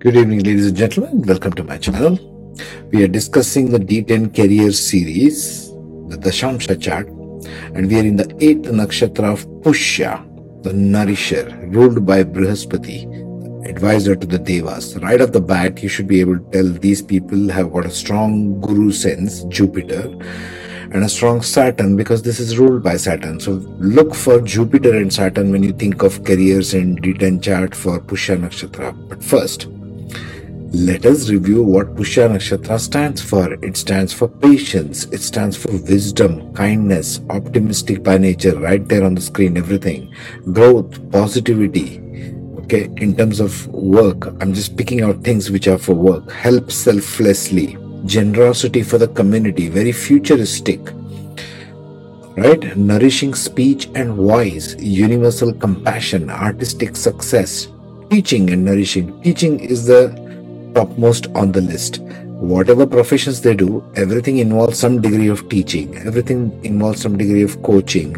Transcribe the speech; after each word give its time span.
Good 0.00 0.14
evening, 0.14 0.44
ladies 0.44 0.68
and 0.68 0.76
gentlemen. 0.76 1.22
Welcome 1.22 1.54
to 1.54 1.64
my 1.64 1.76
channel. 1.76 2.16
We 2.92 3.02
are 3.02 3.08
discussing 3.08 3.72
the 3.72 3.80
D10 3.80 4.32
career 4.32 4.70
series, 4.70 5.72
the 6.06 6.16
Dashamsha 6.16 6.80
chart, 6.80 7.08
and 7.74 7.88
we 7.88 7.96
are 7.96 8.04
in 8.04 8.14
the 8.14 8.32
eighth 8.38 8.70
nakshatra 8.70 9.32
of 9.32 9.44
Pushya, 9.62 10.22
the 10.62 10.72
nourisher, 10.72 11.52
ruled 11.72 12.06
by 12.06 12.22
Brihaspati, 12.22 13.68
advisor 13.68 14.14
to 14.14 14.24
the 14.24 14.38
Devas. 14.38 14.96
Right 14.98 15.20
off 15.20 15.32
the 15.32 15.40
bat, 15.40 15.82
you 15.82 15.88
should 15.88 16.06
be 16.06 16.20
able 16.20 16.38
to 16.38 16.50
tell 16.52 16.68
these 16.68 17.02
people 17.02 17.48
have 17.48 17.72
got 17.72 17.86
a 17.86 17.90
strong 17.90 18.60
guru 18.60 18.92
sense, 18.92 19.42
Jupiter, 19.46 20.16
and 20.92 21.02
a 21.02 21.08
strong 21.08 21.42
Saturn 21.42 21.96
because 21.96 22.22
this 22.22 22.38
is 22.38 22.56
ruled 22.56 22.84
by 22.84 22.96
Saturn. 22.96 23.40
So 23.40 23.54
look 23.80 24.14
for 24.14 24.40
Jupiter 24.42 24.96
and 24.96 25.12
Saturn 25.12 25.50
when 25.50 25.64
you 25.64 25.72
think 25.72 26.04
of 26.04 26.22
careers 26.22 26.72
in 26.72 26.98
D10 26.98 27.42
chart 27.42 27.74
for 27.74 27.98
Pushya 27.98 28.38
Nakshatra. 28.38 29.08
But 29.08 29.24
first, 29.24 29.66
let 30.72 31.06
us 31.06 31.30
review 31.30 31.62
what 31.62 31.94
Pushya 31.94 32.28
Nakshatra 32.28 32.78
stands 32.78 33.22
for. 33.22 33.54
It 33.64 33.74
stands 33.74 34.12
for 34.12 34.28
patience, 34.28 35.04
it 35.06 35.22
stands 35.22 35.56
for 35.56 35.72
wisdom, 35.72 36.52
kindness, 36.52 37.22
optimistic 37.30 38.02
by 38.02 38.18
nature, 38.18 38.58
right 38.58 38.86
there 38.86 39.02
on 39.02 39.14
the 39.14 39.20
screen, 39.22 39.56
everything. 39.56 40.14
Growth, 40.52 41.10
positivity. 41.10 42.00
Okay, 42.58 42.90
in 42.98 43.16
terms 43.16 43.40
of 43.40 43.66
work, 43.68 44.26
I'm 44.42 44.52
just 44.52 44.76
picking 44.76 45.00
out 45.00 45.24
things 45.24 45.50
which 45.50 45.68
are 45.68 45.78
for 45.78 45.94
work. 45.94 46.30
Help 46.32 46.70
selflessly, 46.70 47.78
generosity 48.04 48.82
for 48.82 48.98
the 48.98 49.08
community, 49.08 49.70
very 49.70 49.92
futuristic. 49.92 50.80
Right? 52.36 52.76
Nourishing 52.76 53.34
speech 53.34 53.88
and 53.94 54.12
voice, 54.12 54.76
universal 54.78 55.54
compassion, 55.54 56.28
artistic 56.28 56.94
success, 56.94 57.68
teaching 58.10 58.50
and 58.50 58.66
nourishing. 58.66 59.18
Teaching 59.22 59.60
is 59.60 59.86
the 59.86 60.27
topmost 60.78 61.26
on 61.34 61.50
the 61.50 61.60
list. 61.60 61.98
Whatever 62.54 62.86
professions 62.86 63.40
they 63.40 63.54
do, 63.54 63.84
everything 63.96 64.38
involves 64.38 64.78
some 64.78 65.00
degree 65.00 65.26
of 65.26 65.48
teaching, 65.48 65.96
everything 65.98 66.40
involves 66.64 67.02
some 67.02 67.18
degree 67.18 67.42
of 67.42 67.60
coaching, 67.64 68.12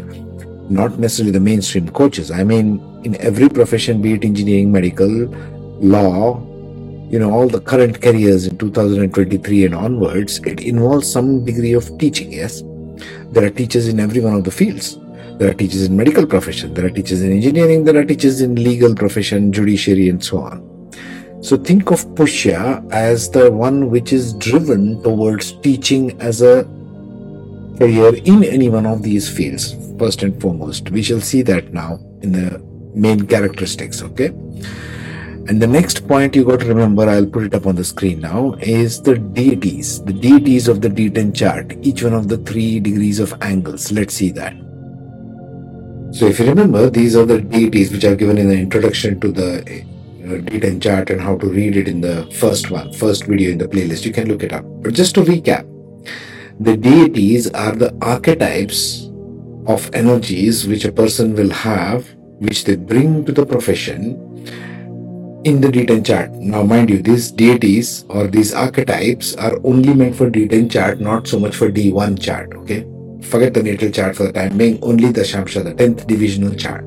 not 0.69 0.99
necessarily 0.99 1.31
the 1.31 1.39
mainstream 1.39 1.89
coaches. 1.89 2.29
I 2.29 2.43
mean, 2.43 2.79
in 3.03 3.19
every 3.19 3.49
profession, 3.49 3.99
be 3.99 4.13
it 4.13 4.23
engineering, 4.23 4.71
medical, 4.71 5.09
law, 5.95 6.39
you 7.09 7.17
know, 7.17 7.31
all 7.31 7.47
the 7.47 7.61
current 7.61 7.99
careers 7.99 8.45
in 8.45 8.59
2023 8.59 9.65
and 9.65 9.73
onwards, 9.73 10.37
it 10.45 10.61
involves 10.61 11.11
some 11.11 11.43
degree 11.43 11.73
of 11.73 11.97
teaching, 11.97 12.31
yes? 12.31 12.61
There 13.31 13.43
are 13.43 13.49
teachers 13.49 13.87
in 13.87 13.99
every 13.99 14.21
one 14.21 14.35
of 14.35 14.43
the 14.43 14.51
fields. 14.51 14.99
There 15.39 15.49
are 15.49 15.55
teachers 15.55 15.87
in 15.87 15.97
medical 15.97 16.27
profession, 16.27 16.75
there 16.75 16.85
are 16.85 16.91
teachers 16.91 17.23
in 17.23 17.31
engineering, 17.31 17.85
there 17.85 17.97
are 17.97 18.05
teachers 18.05 18.41
in 18.41 18.53
legal 18.53 18.93
profession, 18.93 19.51
judiciary, 19.51 20.09
and 20.09 20.23
so 20.23 20.37
on. 20.37 20.70
So 21.41 21.57
think 21.57 21.89
of 21.89 22.05
Pushya 22.13 22.87
as 22.91 23.29
the 23.31 23.51
one 23.51 23.89
which 23.89 24.13
is 24.13 24.33
driven 24.33 25.01
towards 25.01 25.53
teaching 25.53 26.19
as 26.21 26.43
a 26.43 26.65
career 27.79 28.15
in 28.15 28.43
any 28.43 28.69
one 28.69 28.85
of 28.85 29.01
these 29.01 29.27
fields, 29.27 29.75
first 29.97 30.21
and 30.21 30.39
foremost. 30.39 30.91
We 30.91 31.01
shall 31.01 31.19
see 31.19 31.41
that 31.43 31.73
now 31.73 31.99
in 32.21 32.31
the 32.31 32.59
main 32.93 33.25
characteristics, 33.25 34.03
okay? 34.03 34.27
And 35.47 35.59
the 35.59 35.65
next 35.65 36.07
point 36.07 36.35
you 36.35 36.45
got 36.45 36.59
to 36.59 36.67
remember, 36.67 37.09
I'll 37.09 37.25
put 37.25 37.45
it 37.45 37.55
up 37.55 37.65
on 37.65 37.75
the 37.75 37.83
screen 37.83 38.19
now, 38.19 38.53
is 38.59 39.01
the 39.01 39.17
deities, 39.17 40.03
the 40.03 40.13
deities 40.13 40.67
of 40.67 40.81
the 40.81 40.89
D10 40.89 41.35
chart, 41.35 41.73
each 41.81 42.03
one 42.03 42.13
of 42.13 42.27
the 42.27 42.37
three 42.37 42.79
degrees 42.79 43.19
of 43.19 43.33
angles. 43.41 43.91
Let's 43.91 44.13
see 44.13 44.29
that. 44.33 44.53
So 46.11 46.27
if 46.27 46.39
you 46.39 46.45
remember, 46.45 46.91
these 46.91 47.15
are 47.15 47.25
the 47.25 47.41
deities 47.41 47.91
which 47.91 48.03
are 48.03 48.15
given 48.15 48.37
in 48.37 48.47
the 48.47 48.59
introduction 48.59 49.19
to 49.21 49.31
the 49.31 49.83
Uh, 50.31 50.35
D10 50.35 50.81
chart 50.81 51.09
and 51.09 51.19
how 51.19 51.35
to 51.35 51.47
read 51.47 51.75
it 51.75 51.89
in 51.89 51.99
the 51.99 52.25
first 52.39 52.71
one, 52.71 52.93
first 52.93 53.25
video 53.25 53.51
in 53.51 53.57
the 53.57 53.67
playlist. 53.67 54.05
You 54.05 54.13
can 54.13 54.29
look 54.29 54.43
it 54.43 54.53
up. 54.53 54.63
But 54.81 54.93
just 54.93 55.13
to 55.15 55.23
recap, 55.23 55.67
the 56.57 56.77
deities 56.77 57.51
are 57.51 57.73
the 57.73 57.93
archetypes 58.01 59.09
of 59.67 59.93
energies 59.93 60.65
which 60.65 60.85
a 60.85 60.91
person 60.91 61.35
will 61.35 61.49
have, 61.49 62.07
which 62.39 62.63
they 62.63 62.77
bring 62.77 63.25
to 63.25 63.33
the 63.33 63.45
profession 63.45 64.15
in 65.43 65.59
the 65.59 65.67
D10 65.67 66.05
chart. 66.05 66.31
Now, 66.31 66.63
mind 66.63 66.89
you, 66.91 67.01
these 67.01 67.29
deities 67.29 68.05
or 68.07 68.27
these 68.27 68.53
archetypes 68.53 69.35
are 69.35 69.59
only 69.65 69.93
meant 69.93 70.15
for 70.15 70.29
D10 70.31 70.71
chart, 70.71 71.01
not 71.01 71.27
so 71.27 71.39
much 71.39 71.57
for 71.57 71.69
D1 71.69 72.21
chart. 72.21 72.53
Okay, 72.55 72.87
forget 73.21 73.53
the 73.53 73.63
natal 73.63 73.91
chart 73.91 74.15
for 74.15 74.23
the 74.23 74.31
time 74.31 74.57
being. 74.57 74.79
Only 74.81 75.11
the 75.11 75.21
Shamsha, 75.21 75.61
the 75.61 75.73
10th 75.73 76.07
divisional 76.07 76.55
chart. 76.55 76.85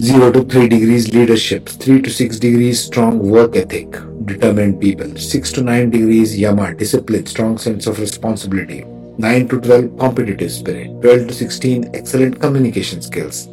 0 0.00 0.32
to 0.32 0.42
3 0.42 0.68
degrees 0.68 1.12
leadership, 1.12 1.68
3 1.68 2.00
to 2.02 2.10
6 2.10 2.38
degrees 2.38 2.82
strong 2.82 3.18
work 3.18 3.56
ethic, 3.56 3.90
determined 4.24 4.80
people, 4.80 5.16
6 5.16 5.52
to 5.52 5.62
9 5.62 5.90
degrees 5.90 6.38
yama, 6.38 6.74
discipline, 6.74 7.26
strong 7.26 7.58
sense 7.58 7.86
of 7.86 8.00
responsibility, 8.00 8.84
9 9.18 9.48
to 9.48 9.60
12 9.60 9.98
competitive 9.98 10.50
spirit, 10.50 10.88
12 11.02 11.28
to 11.28 11.34
16 11.34 11.90
excellent 11.94 12.40
communication 12.40 13.02
skills. 13.02 13.48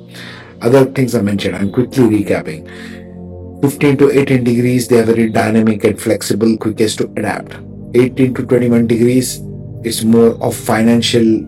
Other 0.62 0.86
things 0.86 1.14
are 1.14 1.22
mentioned, 1.22 1.58
I'm 1.58 1.72
quickly 1.74 2.06
recapping. 2.06 2.66
15 3.62 3.98
to 3.98 4.10
18 4.10 4.44
degrees, 4.44 4.88
they 4.88 5.00
are 5.00 5.04
very 5.04 5.30
dynamic 5.30 5.84
and 5.84 6.02
flexible, 6.02 6.58
quickest 6.58 7.00
to 7.00 7.12
adapt. 7.18 7.58
18 7.96 8.34
to 8.36 8.46
21 8.46 8.88
degrees, 8.88 9.42
it's 9.84 10.04
more 10.04 10.42
of 10.42 10.56
financial 10.56 11.46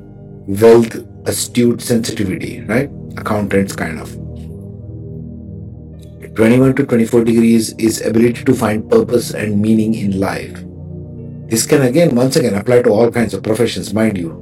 wealth, 0.48 0.96
astute 1.28 1.82
sensitivity, 1.82 2.62
right? 2.62 2.90
Accountants 3.18 3.74
kind 3.74 4.00
of. 4.00 4.31
21 6.36 6.76
to 6.76 6.86
24 6.86 7.26
degrees 7.26 7.74
is 7.74 8.02
ability 8.06 8.46
to 8.46 8.54
find 8.54 8.90
purpose 8.90 9.34
and 9.34 9.62
meaning 9.62 9.96
in 9.96 10.18
life. 10.18 10.64
This 11.50 11.66
can 11.66 11.82
again, 11.82 12.16
once 12.16 12.38
again, 12.38 12.54
apply 12.56 12.84
to 12.84 12.90
all 12.90 13.12
kinds 13.12 13.34
of 13.34 13.44
professions, 13.44 13.94
mind 13.94 14.18
you. 14.18 14.38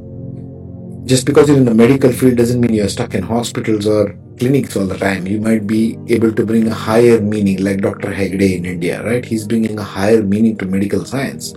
Just 1.05 1.25
because 1.25 1.47
you're 1.47 1.57
in 1.57 1.65
the 1.65 1.73
medical 1.73 2.11
field 2.11 2.37
doesn't 2.37 2.61
mean 2.61 2.75
you're 2.75 2.89
stuck 2.89 3.15
in 3.15 3.23
hospitals 3.23 3.87
or 3.87 4.15
clinics 4.37 4.75
all 4.75 4.85
the 4.85 4.99
time. 4.99 5.25
You 5.25 5.41
might 5.41 5.65
be 5.65 5.97
able 6.09 6.31
to 6.31 6.45
bring 6.45 6.67
a 6.67 6.73
higher 6.75 7.19
meaning, 7.19 7.63
like 7.63 7.81
Dr. 7.81 8.09
Hegde 8.09 8.57
in 8.57 8.65
India, 8.65 9.03
right? 9.03 9.25
He's 9.25 9.47
bringing 9.47 9.79
a 9.79 9.83
higher 9.83 10.21
meaning 10.21 10.57
to 10.59 10.65
medical 10.67 11.03
science. 11.05 11.53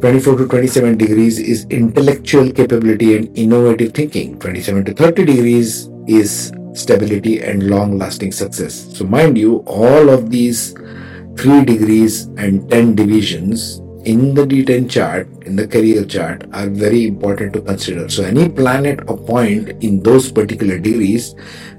24 0.00 0.38
to 0.38 0.48
27 0.48 0.98
degrees 0.98 1.38
is 1.38 1.66
intellectual 1.70 2.50
capability 2.50 3.16
and 3.16 3.38
innovative 3.38 3.94
thinking. 3.94 4.36
27 4.40 4.86
to 4.86 4.94
30 4.94 5.24
degrees 5.24 5.88
is 6.08 6.52
stability, 6.74 7.40
and 7.40 7.70
long 7.70 7.98
lasting 7.98 8.32
success. 8.32 8.86
So, 8.96 9.04
mind 9.04 9.38
you, 9.38 9.58
all 9.66 10.10
of 10.10 10.30
these 10.30 10.72
three 11.36 11.64
degrees 11.64 12.26
and 12.36 12.68
10 12.70 12.94
divisions 12.94 13.80
in 14.04 14.34
the 14.34 14.42
D10 14.42 14.90
chart, 14.90 15.28
in 15.46 15.56
the 15.56 15.66
career 15.66 16.04
chart, 16.04 16.44
are 16.52 16.68
very 16.68 17.06
important 17.06 17.52
to 17.54 17.62
consider. 17.62 18.08
So, 18.08 18.24
any 18.24 18.48
planet 18.48 19.00
or 19.08 19.16
point 19.16 19.70
in 19.82 20.02
those 20.02 20.30
particular 20.30 20.78
degrees 20.78 21.34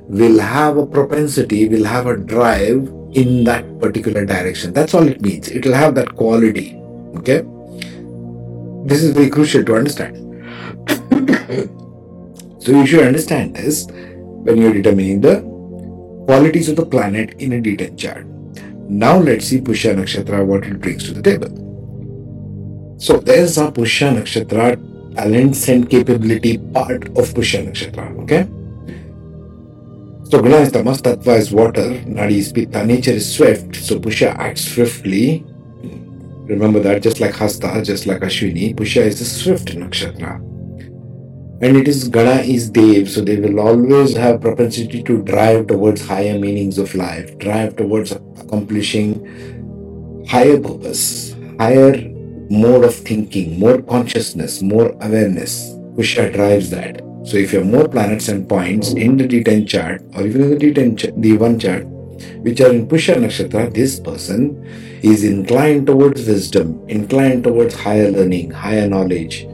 will 0.07 0.39
have 0.39 0.77
a 0.77 0.85
propensity, 0.85 1.67
will 1.67 1.85
have 1.85 2.07
a 2.07 2.17
drive 2.17 2.91
in 3.13 3.43
that 3.43 3.79
particular 3.79 4.25
direction. 4.25 4.73
That's 4.73 4.93
all 4.93 5.07
it 5.07 5.21
means. 5.21 5.49
It 5.49 5.65
will 5.65 5.73
have 5.73 5.95
that 5.95 6.15
quality. 6.15 6.75
Okay? 7.17 7.43
This 8.87 9.03
is 9.03 9.11
very 9.11 9.29
crucial 9.29 9.63
to 9.65 9.75
understand. 9.75 10.17
so, 12.59 12.71
you 12.71 12.85
should 12.85 13.05
understand 13.05 13.55
this 13.55 13.87
when 14.45 14.57
you're 14.57 14.73
determining 14.73 15.21
the 15.21 15.41
qualities 16.25 16.69
of 16.69 16.75
the 16.75 16.85
planet 16.85 17.33
in 17.39 17.53
a 17.53 17.61
D10 17.61 17.97
chart. 17.97 18.25
Now 18.87 19.17
let's 19.17 19.47
see 19.47 19.59
Pushya 19.59 19.95
Nakshatra, 19.95 20.45
what 20.45 20.63
it 20.63 20.79
brings 20.79 21.05
to 21.05 21.13
the 21.13 21.21
table. 21.21 21.49
So 22.99 23.17
there's 23.17 23.57
a 23.57 23.71
Pushya 23.71 24.15
Nakshatra 24.17 25.15
talents 25.15 25.67
and 25.67 25.89
capability 25.89 26.57
part 26.57 27.07
of 27.17 27.33
Pushya 27.33 27.65
Nakshatra, 27.65 28.05
okay? 28.23 28.47
So 30.29 30.41
Guna 30.41 30.57
is 30.57 30.71
tamas, 30.71 31.01
Tattva 31.01 31.37
is 31.37 31.51
water, 31.51 31.89
Nadi 32.05 32.37
is 32.37 32.51
Pitta, 32.51 32.85
nature 32.85 33.11
is 33.11 33.35
swift, 33.35 33.75
so 33.75 33.99
Pushya 33.99 34.35
acts 34.37 34.73
swiftly. 34.73 35.39
Hmm. 35.39 36.45
Remember 36.45 36.79
that, 36.81 37.01
just 37.01 37.19
like 37.19 37.33
Hasta, 37.33 37.81
just 37.83 38.05
like 38.05 38.21
Ashwini, 38.21 38.75
Pushya 38.75 39.03
is 39.03 39.19
the 39.19 39.25
swift 39.25 39.69
nakshatra 39.69 40.54
and 41.61 41.77
it 41.77 41.87
is 41.87 42.07
Gana 42.09 42.41
is 42.41 42.69
Dev, 42.69 43.09
so 43.09 43.21
they 43.21 43.37
will 43.37 43.59
always 43.59 44.15
have 44.15 44.41
propensity 44.41 45.01
to 45.03 45.21
drive 45.23 45.67
towards 45.67 46.05
higher 46.05 46.37
meanings 46.37 46.77
of 46.77 46.93
life, 46.95 47.37
drive 47.37 47.75
towards 47.77 48.11
accomplishing 48.11 49.23
higher 50.27 50.59
purpose, 50.59 51.33
higher 51.59 51.93
mode 52.49 52.83
of 52.83 52.95
thinking, 52.95 53.59
more 53.59 53.81
consciousness, 53.81 54.61
more 54.61 54.89
awareness. 55.01 55.71
Pushya 55.95 56.33
drives 56.33 56.69
that. 56.71 57.01
So 57.23 57.37
if 57.37 57.53
you 57.53 57.59
have 57.59 57.67
more 57.67 57.87
planets 57.87 58.27
and 58.27 58.47
points 58.47 58.91
in 58.93 59.17
the 59.17 59.27
D10 59.27 59.67
chart 59.67 60.01
or 60.15 60.27
even 60.27 60.43
in 60.43 60.49
the 60.51 60.57
D10 60.57 60.97
ch- 60.97 61.05
D1 61.15 61.59
chart, 61.59 61.85
which 62.43 62.61
are 62.61 62.71
in 62.71 62.87
Pushya 62.87 63.15
Nakshatra, 63.15 63.73
this 63.73 63.99
person 63.99 64.63
is 65.01 65.23
inclined 65.23 65.87
towards 65.87 66.25
wisdom, 66.27 66.83
inclined 66.87 67.43
towards 67.43 67.73
higher 67.73 68.11
learning, 68.11 68.51
higher 68.51 68.87
knowledge, 68.87 69.47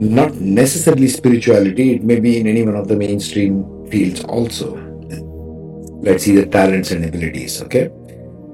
not 0.00 0.34
necessarily 0.34 1.08
spirituality, 1.08 1.94
it 1.94 2.04
may 2.04 2.20
be 2.20 2.38
in 2.38 2.46
any 2.46 2.62
one 2.62 2.76
of 2.76 2.88
the 2.88 2.96
mainstream 2.96 3.86
fields 3.88 4.24
also. 4.24 4.76
Let's 6.00 6.24
see 6.24 6.36
the 6.36 6.46
talents 6.46 6.92
and 6.92 7.04
abilities, 7.04 7.62
okay? 7.62 7.90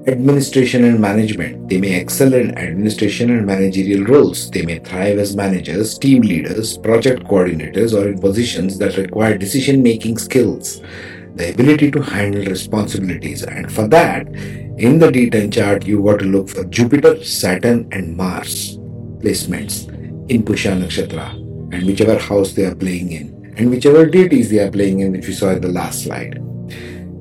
administration 0.07 0.83
and 0.83 0.99
management. 0.99 1.67
They 1.67 1.79
may 1.79 1.99
excel 1.99 2.33
in 2.33 2.57
administration 2.57 3.31
and 3.31 3.45
managerial 3.45 4.05
roles. 4.05 4.51
They 4.51 4.61
may 4.63 4.79
thrive 4.79 5.17
as 5.17 5.35
managers, 5.35 5.97
team 5.97 6.21
leaders, 6.21 6.77
project 6.77 7.23
coordinators, 7.23 7.99
or 7.99 8.09
in 8.09 8.19
positions 8.19 8.77
that 8.79 8.97
require 8.97 9.37
decision 9.37 9.81
making 9.81 10.19
skills, 10.19 10.81
the 11.35 11.51
ability 11.51 11.91
to 11.91 12.01
handle 12.01 12.45
responsibilities. 12.45 13.43
And 13.43 13.71
for 13.71 13.87
that, 13.87 14.27
in 14.27 14.99
the 14.99 15.09
D10 15.09 15.53
chart, 15.53 15.87
you 15.87 16.03
got 16.03 16.19
to 16.19 16.25
look 16.25 16.49
for 16.49 16.65
Jupiter, 16.65 17.23
Saturn, 17.23 17.87
and 17.91 18.15
Mars 18.15 18.77
placements 19.19 19.91
in 20.29 20.43
Pushya 20.43 20.77
Nakshatra 20.77 21.33
and 21.73 21.85
whichever 21.85 22.17
house 22.17 22.53
they 22.53 22.65
are 22.65 22.75
playing 22.75 23.11
in 23.11 23.53
and 23.57 23.69
whichever 23.69 24.05
deities 24.05 24.49
they 24.49 24.59
are 24.59 24.71
playing 24.71 24.99
in, 24.99 25.11
which 25.11 25.27
we 25.27 25.33
saw 25.33 25.51
in 25.51 25.61
the 25.61 25.69
last 25.69 26.03
slide. 26.03 26.41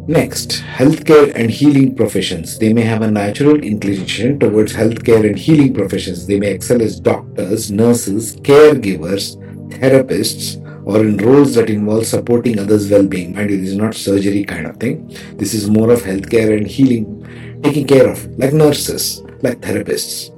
Next, 0.07 0.63
healthcare 0.77 1.35
and 1.35 1.51
healing 1.51 1.95
professions. 1.95 2.59
They 2.59 2.75
may 2.75 2.83
have 2.83 3.01
a 3.01 3.11
natural 3.11 3.63
inclination 3.63 4.39
towards 4.39 4.75
healthcare 4.75 5.27
and 5.27 5.39
healing 5.39 5.73
professions. 5.73 6.27
They 6.27 6.39
may 6.39 6.51
excel 6.51 6.83
as 6.83 7.01
doctors, 7.01 7.71
nurses, 7.71 8.37
caregivers, 8.37 9.37
therapists, 9.71 10.61
or 10.85 11.01
in 11.01 11.17
roles 11.17 11.55
that 11.55 11.71
involve 11.71 12.07
supporting 12.07 12.59
others' 12.59 12.91
well 12.91 13.07
being. 13.07 13.35
Mind 13.35 13.51
you, 13.51 13.59
this 13.59 13.71
is 13.71 13.77
not 13.77 13.95
surgery 13.95 14.45
kind 14.45 14.67
of 14.67 14.77
thing. 14.77 15.09
This 15.37 15.55
is 15.55 15.71
more 15.71 15.91
of 15.91 16.03
healthcare 16.03 16.55
and 16.55 16.67
healing, 16.67 17.61
taking 17.63 17.87
care 17.87 18.11
of, 18.11 18.27
like 18.39 18.53
nurses, 18.53 19.23
like 19.41 19.61
therapists. 19.61 20.34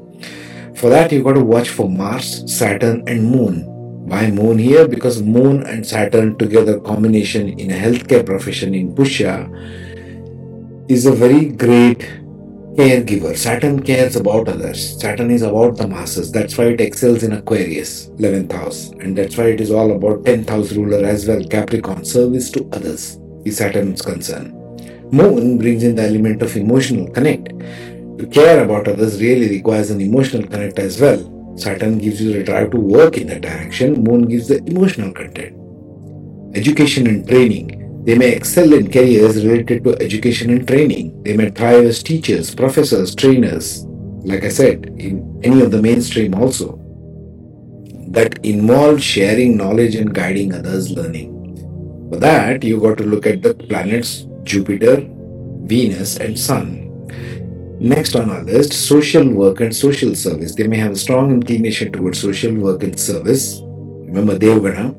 For 0.76 0.90
that, 0.90 1.12
you've 1.12 1.24
got 1.24 1.34
to 1.34 1.44
watch 1.44 1.70
for 1.70 1.88
Mars, 1.88 2.44
Saturn, 2.52 3.02
and 3.06 3.30
Moon 3.30 3.76
why 4.06 4.30
moon 4.30 4.56
here? 4.56 4.86
Because 4.86 5.20
moon 5.20 5.64
and 5.64 5.84
Saturn 5.84 6.38
together 6.38 6.78
combination 6.78 7.58
in 7.58 7.72
a 7.72 7.74
healthcare 7.74 8.24
profession 8.24 8.72
in 8.72 8.94
Pushya 8.94 9.50
is 10.88 11.06
a 11.06 11.12
very 11.12 11.46
great 11.46 11.98
caregiver. 12.78 13.36
Saturn 13.36 13.82
cares 13.82 14.14
about 14.14 14.46
others. 14.46 15.00
Saturn 15.00 15.32
is 15.32 15.42
about 15.42 15.76
the 15.76 15.88
masses. 15.88 16.30
That's 16.30 16.56
why 16.56 16.66
it 16.66 16.80
excels 16.80 17.24
in 17.24 17.32
Aquarius, 17.32 18.06
11th 18.10 18.52
house. 18.52 18.90
And 19.00 19.18
that's 19.18 19.36
why 19.36 19.46
it 19.46 19.60
is 19.60 19.72
all 19.72 19.90
about 19.90 20.22
10th 20.22 20.50
house 20.50 20.72
ruler 20.72 21.04
as 21.04 21.26
well, 21.26 21.42
Capricorn, 21.42 22.04
service 22.04 22.48
to 22.52 22.64
others 22.72 23.18
is 23.44 23.56
Saturn's 23.56 24.02
concern. 24.02 24.52
Moon 25.10 25.58
brings 25.58 25.82
in 25.82 25.96
the 25.96 26.02
element 26.02 26.42
of 26.42 26.56
emotional 26.56 27.10
connect. 27.10 27.52
To 28.18 28.26
care 28.26 28.64
about 28.64 28.88
others 28.88 29.20
really 29.20 29.48
requires 29.48 29.90
an 29.90 30.00
emotional 30.00 30.46
connect 30.46 30.78
as 30.78 31.00
well 31.00 31.32
Saturn 31.56 31.96
gives 31.96 32.20
you 32.20 32.34
the 32.34 32.42
drive 32.44 32.70
to 32.72 32.78
work 32.78 33.16
in 33.16 33.28
that 33.28 33.40
direction, 33.40 34.04
Moon 34.04 34.28
gives 34.28 34.48
the 34.48 34.62
emotional 34.64 35.12
content. 35.12 35.56
Education 36.54 37.06
and 37.06 37.26
training. 37.26 38.04
They 38.04 38.16
may 38.16 38.32
excel 38.32 38.72
in 38.74 38.90
careers 38.90 39.44
related 39.44 39.82
to 39.84 39.96
education 40.00 40.50
and 40.50 40.68
training. 40.68 41.22
They 41.22 41.36
may 41.36 41.50
thrive 41.50 41.84
as 41.84 42.02
teachers, 42.02 42.54
professors, 42.54 43.14
trainers, 43.14 43.84
like 44.22 44.44
I 44.44 44.48
said, 44.48 44.86
in 44.98 45.40
any 45.42 45.62
of 45.62 45.70
the 45.70 45.80
mainstream 45.80 46.34
also, 46.34 46.78
that 48.08 48.38
involve 48.44 49.02
sharing 49.02 49.56
knowledge 49.56 49.94
and 49.94 50.14
guiding 50.14 50.54
others' 50.54 50.90
learning. 50.90 51.32
For 52.10 52.18
that, 52.18 52.62
you 52.62 52.80
got 52.80 52.98
to 52.98 53.04
look 53.04 53.26
at 53.26 53.42
the 53.42 53.54
planets 53.54 54.26
Jupiter, 54.44 55.04
Venus, 55.64 56.18
and 56.18 56.38
Sun 56.38 56.85
Next 57.78 58.16
on 58.16 58.30
our 58.30 58.42
list, 58.42 58.72
social 58.72 59.28
work 59.28 59.60
and 59.60 59.74
social 59.74 60.14
service. 60.14 60.54
They 60.54 60.66
may 60.66 60.78
have 60.78 60.92
a 60.92 60.96
strong 60.96 61.30
inclination 61.30 61.92
towards 61.92 62.20
social 62.20 62.54
work 62.54 62.82
and 62.82 62.98
service. 62.98 63.60
Remember 63.62 64.38
Devgana. 64.38 64.96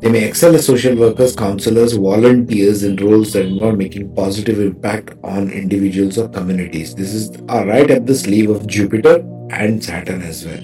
They 0.00 0.10
may 0.10 0.24
excel 0.24 0.54
as 0.54 0.66
social 0.66 0.96
workers, 0.96 1.34
counselors, 1.34 1.94
volunteers 1.94 2.82
in 2.84 2.96
roles 2.96 3.32
that 3.32 3.46
involve 3.46 3.78
making 3.78 4.14
positive 4.14 4.60
impact 4.60 5.14
on 5.24 5.50
individuals 5.50 6.18
or 6.18 6.28
communities. 6.28 6.94
This 6.94 7.14
is 7.14 7.30
right 7.48 7.90
at 7.90 8.06
the 8.06 8.14
sleeve 8.14 8.50
of 8.50 8.66
Jupiter 8.66 9.24
and 9.50 9.82
Saturn 9.82 10.22
as 10.22 10.44
well. 10.44 10.60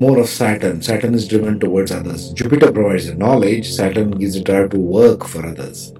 More 0.00 0.18
of 0.18 0.28
Saturn. 0.28 0.82
Saturn 0.82 1.14
is 1.14 1.28
driven 1.28 1.60
towards 1.60 1.92
others. 1.92 2.32
Jupiter 2.32 2.72
provides 2.72 3.06
the 3.06 3.14
knowledge, 3.14 3.70
Saturn 3.70 4.10
gives 4.10 4.34
the 4.34 4.42
drive 4.42 4.70
to 4.70 4.78
work 4.78 5.26
for 5.26 5.46
others. 5.46 5.92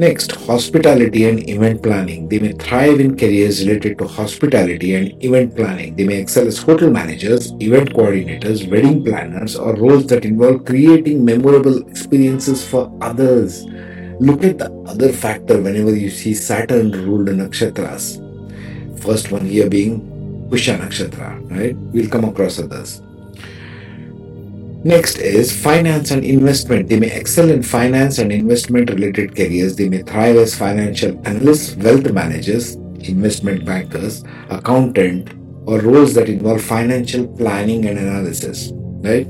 Next, 0.00 0.32
hospitality 0.32 1.28
and 1.28 1.46
event 1.46 1.82
planning. 1.82 2.26
They 2.26 2.38
may 2.38 2.52
thrive 2.52 3.00
in 3.00 3.18
careers 3.18 3.66
related 3.66 3.98
to 3.98 4.06
hospitality 4.06 4.94
and 4.94 5.22
event 5.22 5.54
planning. 5.54 5.94
They 5.94 6.04
may 6.04 6.22
excel 6.22 6.46
as 6.46 6.56
hotel 6.56 6.88
managers, 6.88 7.52
event 7.60 7.92
coordinators, 7.92 8.66
wedding 8.70 9.04
planners, 9.04 9.56
or 9.56 9.76
roles 9.76 10.06
that 10.06 10.24
involve 10.24 10.64
creating 10.64 11.22
memorable 11.22 11.86
experiences 11.86 12.66
for 12.66 12.90
others. 13.02 13.66
Look 14.20 14.42
at 14.42 14.56
the 14.56 14.72
other 14.88 15.12
factor 15.12 15.60
whenever 15.60 15.94
you 15.94 16.08
see 16.08 16.32
Saturn 16.32 16.92
ruled 16.92 17.28
nakshatras. 17.28 18.16
First 19.02 19.30
one 19.30 19.44
here 19.44 19.68
being 19.68 20.00
Pushya 20.48 20.78
Nakshatra, 20.78 21.50
right? 21.50 21.76
We'll 21.92 22.08
come 22.08 22.24
across 22.24 22.58
others. 22.58 23.02
Next 24.82 25.18
is 25.18 25.54
finance 25.54 26.10
and 26.10 26.24
investment. 26.24 26.88
They 26.88 26.98
may 26.98 27.14
excel 27.14 27.50
in 27.50 27.62
finance 27.62 28.16
and 28.16 28.32
investment 28.32 28.88
related 28.88 29.36
careers. 29.36 29.76
They 29.76 29.90
may 29.90 30.00
thrive 30.00 30.36
as 30.36 30.54
financial 30.54 31.20
analysts, 31.28 31.76
wealth 31.76 32.10
managers, 32.12 32.76
investment 33.00 33.66
bankers, 33.66 34.24
accountant, 34.48 35.34
or 35.66 35.80
roles 35.80 36.14
that 36.14 36.30
involve 36.30 36.62
financial 36.62 37.28
planning 37.36 37.84
and 37.84 37.98
analysis. 37.98 38.70
Right? 38.72 39.26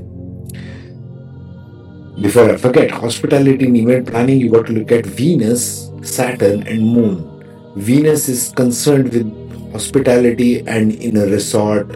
Before 2.21 2.49
I 2.49 2.55
forget, 2.55 2.89
hospitality 2.89 3.65
and 3.65 3.75
event 3.75 4.07
planning, 4.07 4.39
you 4.39 4.51
got 4.51 4.67
to 4.67 4.73
look 4.73 4.93
at 4.93 5.05
Venus, 5.05 5.91
Saturn, 6.01 6.65
and 6.65 6.81
Moon. 6.81 7.27
Venus 7.75 8.29
is 8.29 8.53
concerned 8.55 9.11
with 9.11 9.73
hospitality 9.73 10.65
and 10.65 10.93
in 10.93 11.17
a 11.17 11.25
resort, 11.25 11.89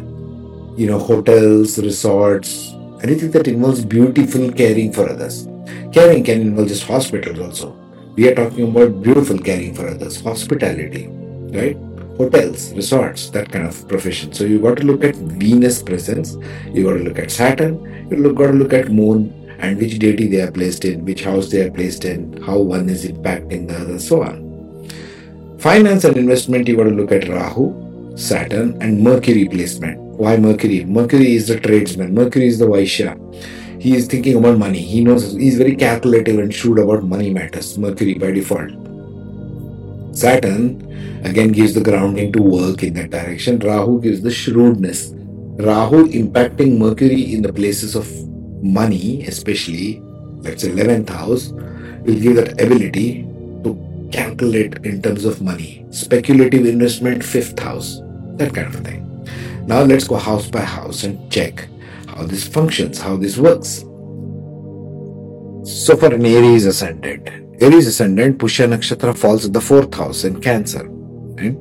you 0.78 0.88
know, 0.88 1.00
hotels, 1.00 1.80
resorts, 1.80 2.75
anything 3.06 3.32
that 3.32 3.48
involves 3.48 3.86
beautiful 3.86 4.52
caring 4.52 4.92
for 4.92 5.08
others. 5.08 5.48
Caring 5.94 6.24
can 6.24 6.42
involve 6.42 6.68
just 6.68 6.84
hospitals 6.84 7.40
also. 7.40 7.72
We 8.16 8.28
are 8.30 8.36
talking 8.36 8.70
about 8.70 9.04
beautiful 9.04 9.38
caring 9.38 9.76
for 9.76 9.88
others, 9.88 10.20
hospitality, 10.22 11.08
right? 11.60 11.78
Hotels, 12.18 12.74
resorts, 12.74 13.30
that 13.32 13.52
kind 13.52 13.68
of 13.68 13.88
profession. 13.88 14.34
So 14.34 14.46
you 14.46 14.60
got 14.60 14.78
to 14.78 14.84
look 14.84 15.04
at 15.04 15.16
Venus 15.16 15.84
presence, 15.84 16.36
you 16.74 16.86
got 16.86 16.98
to 16.98 17.04
look 17.04 17.20
at 17.20 17.30
Saturn, 17.30 18.08
you 18.10 18.34
got 18.34 18.48
to 18.48 18.54
look 18.54 18.74
at 18.74 18.90
Moon 18.90 19.34
and 19.60 19.78
which 19.78 20.00
deity 20.00 20.28
they 20.28 20.42
are 20.42 20.52
placed 20.52 20.86
in, 20.86 21.06
which 21.06 21.24
house 21.24 21.50
they 21.50 21.62
are 21.62 21.72
placed 21.72 22.06
in, 22.06 22.42
how 22.42 22.58
one 22.58 22.90
is 22.90 23.06
impacting 23.06 23.68
the 23.68 23.78
other, 23.78 24.00
so 24.00 24.24
on. 24.24 24.88
Finance 25.60 26.06
and 26.06 26.18
investment, 26.18 26.68
you 26.68 26.78
got 26.78 26.84
to 26.86 26.90
look 26.90 27.12
at 27.12 27.28
Rahu, 27.28 28.18
Saturn, 28.18 28.82
and 28.82 29.02
Mercury 29.02 29.48
placement. 29.48 30.05
Why 30.18 30.38
Mercury? 30.38 30.86
Mercury 30.86 31.36
is 31.36 31.50
the 31.50 31.60
tradesman. 31.60 32.14
Mercury 32.14 32.48
is 32.48 32.58
the 32.60 32.66
Vaishya. 32.66 33.82
He 33.82 33.96
is 33.96 34.08
thinking 34.08 34.38
about 34.38 34.58
money. 34.58 34.80
He 34.80 35.04
knows 35.04 35.34
he's 35.34 35.58
very 35.58 35.76
calculative 35.76 36.40
and 36.40 36.54
shrewd 36.54 36.80
about 36.80 37.04
money 37.04 37.32
matters. 37.32 37.78
Mercury 37.78 38.14
by 38.14 38.32
default. 38.32 38.72
Saturn 40.16 40.82
again 41.26 41.52
gives 41.52 41.74
the 41.74 41.82
grounding 41.82 42.32
to 42.32 42.42
work 42.42 42.82
in 42.84 42.94
that 42.94 43.10
direction. 43.10 43.60
Rahu 43.60 44.02
gives 44.02 44.22
the 44.22 44.32
shrewdness. 44.32 45.12
Rahu 45.58 46.08
impacting 46.08 46.78
Mercury 46.78 47.34
in 47.34 47.42
the 47.42 47.52
places 47.52 47.96
of 47.96 48.10
money, 48.64 49.26
especially 49.26 50.02
let's 50.46 50.64
say 50.64 50.70
11th 50.70 51.10
house, 51.10 51.50
will 52.06 52.20
give 52.20 52.36
that 52.38 52.62
ability 52.62 53.24
to 53.64 54.10
calculate 54.14 54.78
in 54.86 55.02
terms 55.02 55.26
of 55.26 55.42
money. 55.42 55.86
Speculative 55.90 56.66
investment, 56.66 57.22
5th 57.22 57.60
house, 57.60 58.00
that 58.38 58.54
kind 58.54 58.74
of 58.74 58.82
thing. 58.86 59.15
Now 59.68 59.82
let's 59.82 60.08
go 60.08 60.18
house 60.18 60.48
by 60.48 60.62
house 60.62 61.04
and 61.06 61.32
check 61.32 61.68
how 62.08 62.24
this 62.24 62.48
functions, 62.48 63.00
how 63.00 63.18
this 63.18 63.38
works. 63.38 63.80
So 65.68 65.98
for 65.98 66.14
an 66.14 66.24
Aries 66.24 66.68
ascendant, 66.68 67.28
Aries 67.60 67.88
ascendant, 67.88 68.38
Pushya 68.38 68.68
Nakshatra 68.70 69.18
falls 69.18 69.44
in 69.46 69.54
the 69.54 69.62
fourth 69.62 69.92
house 69.92 70.24
in 70.24 70.40
Cancer. 70.40 70.88
Right? 70.88 71.58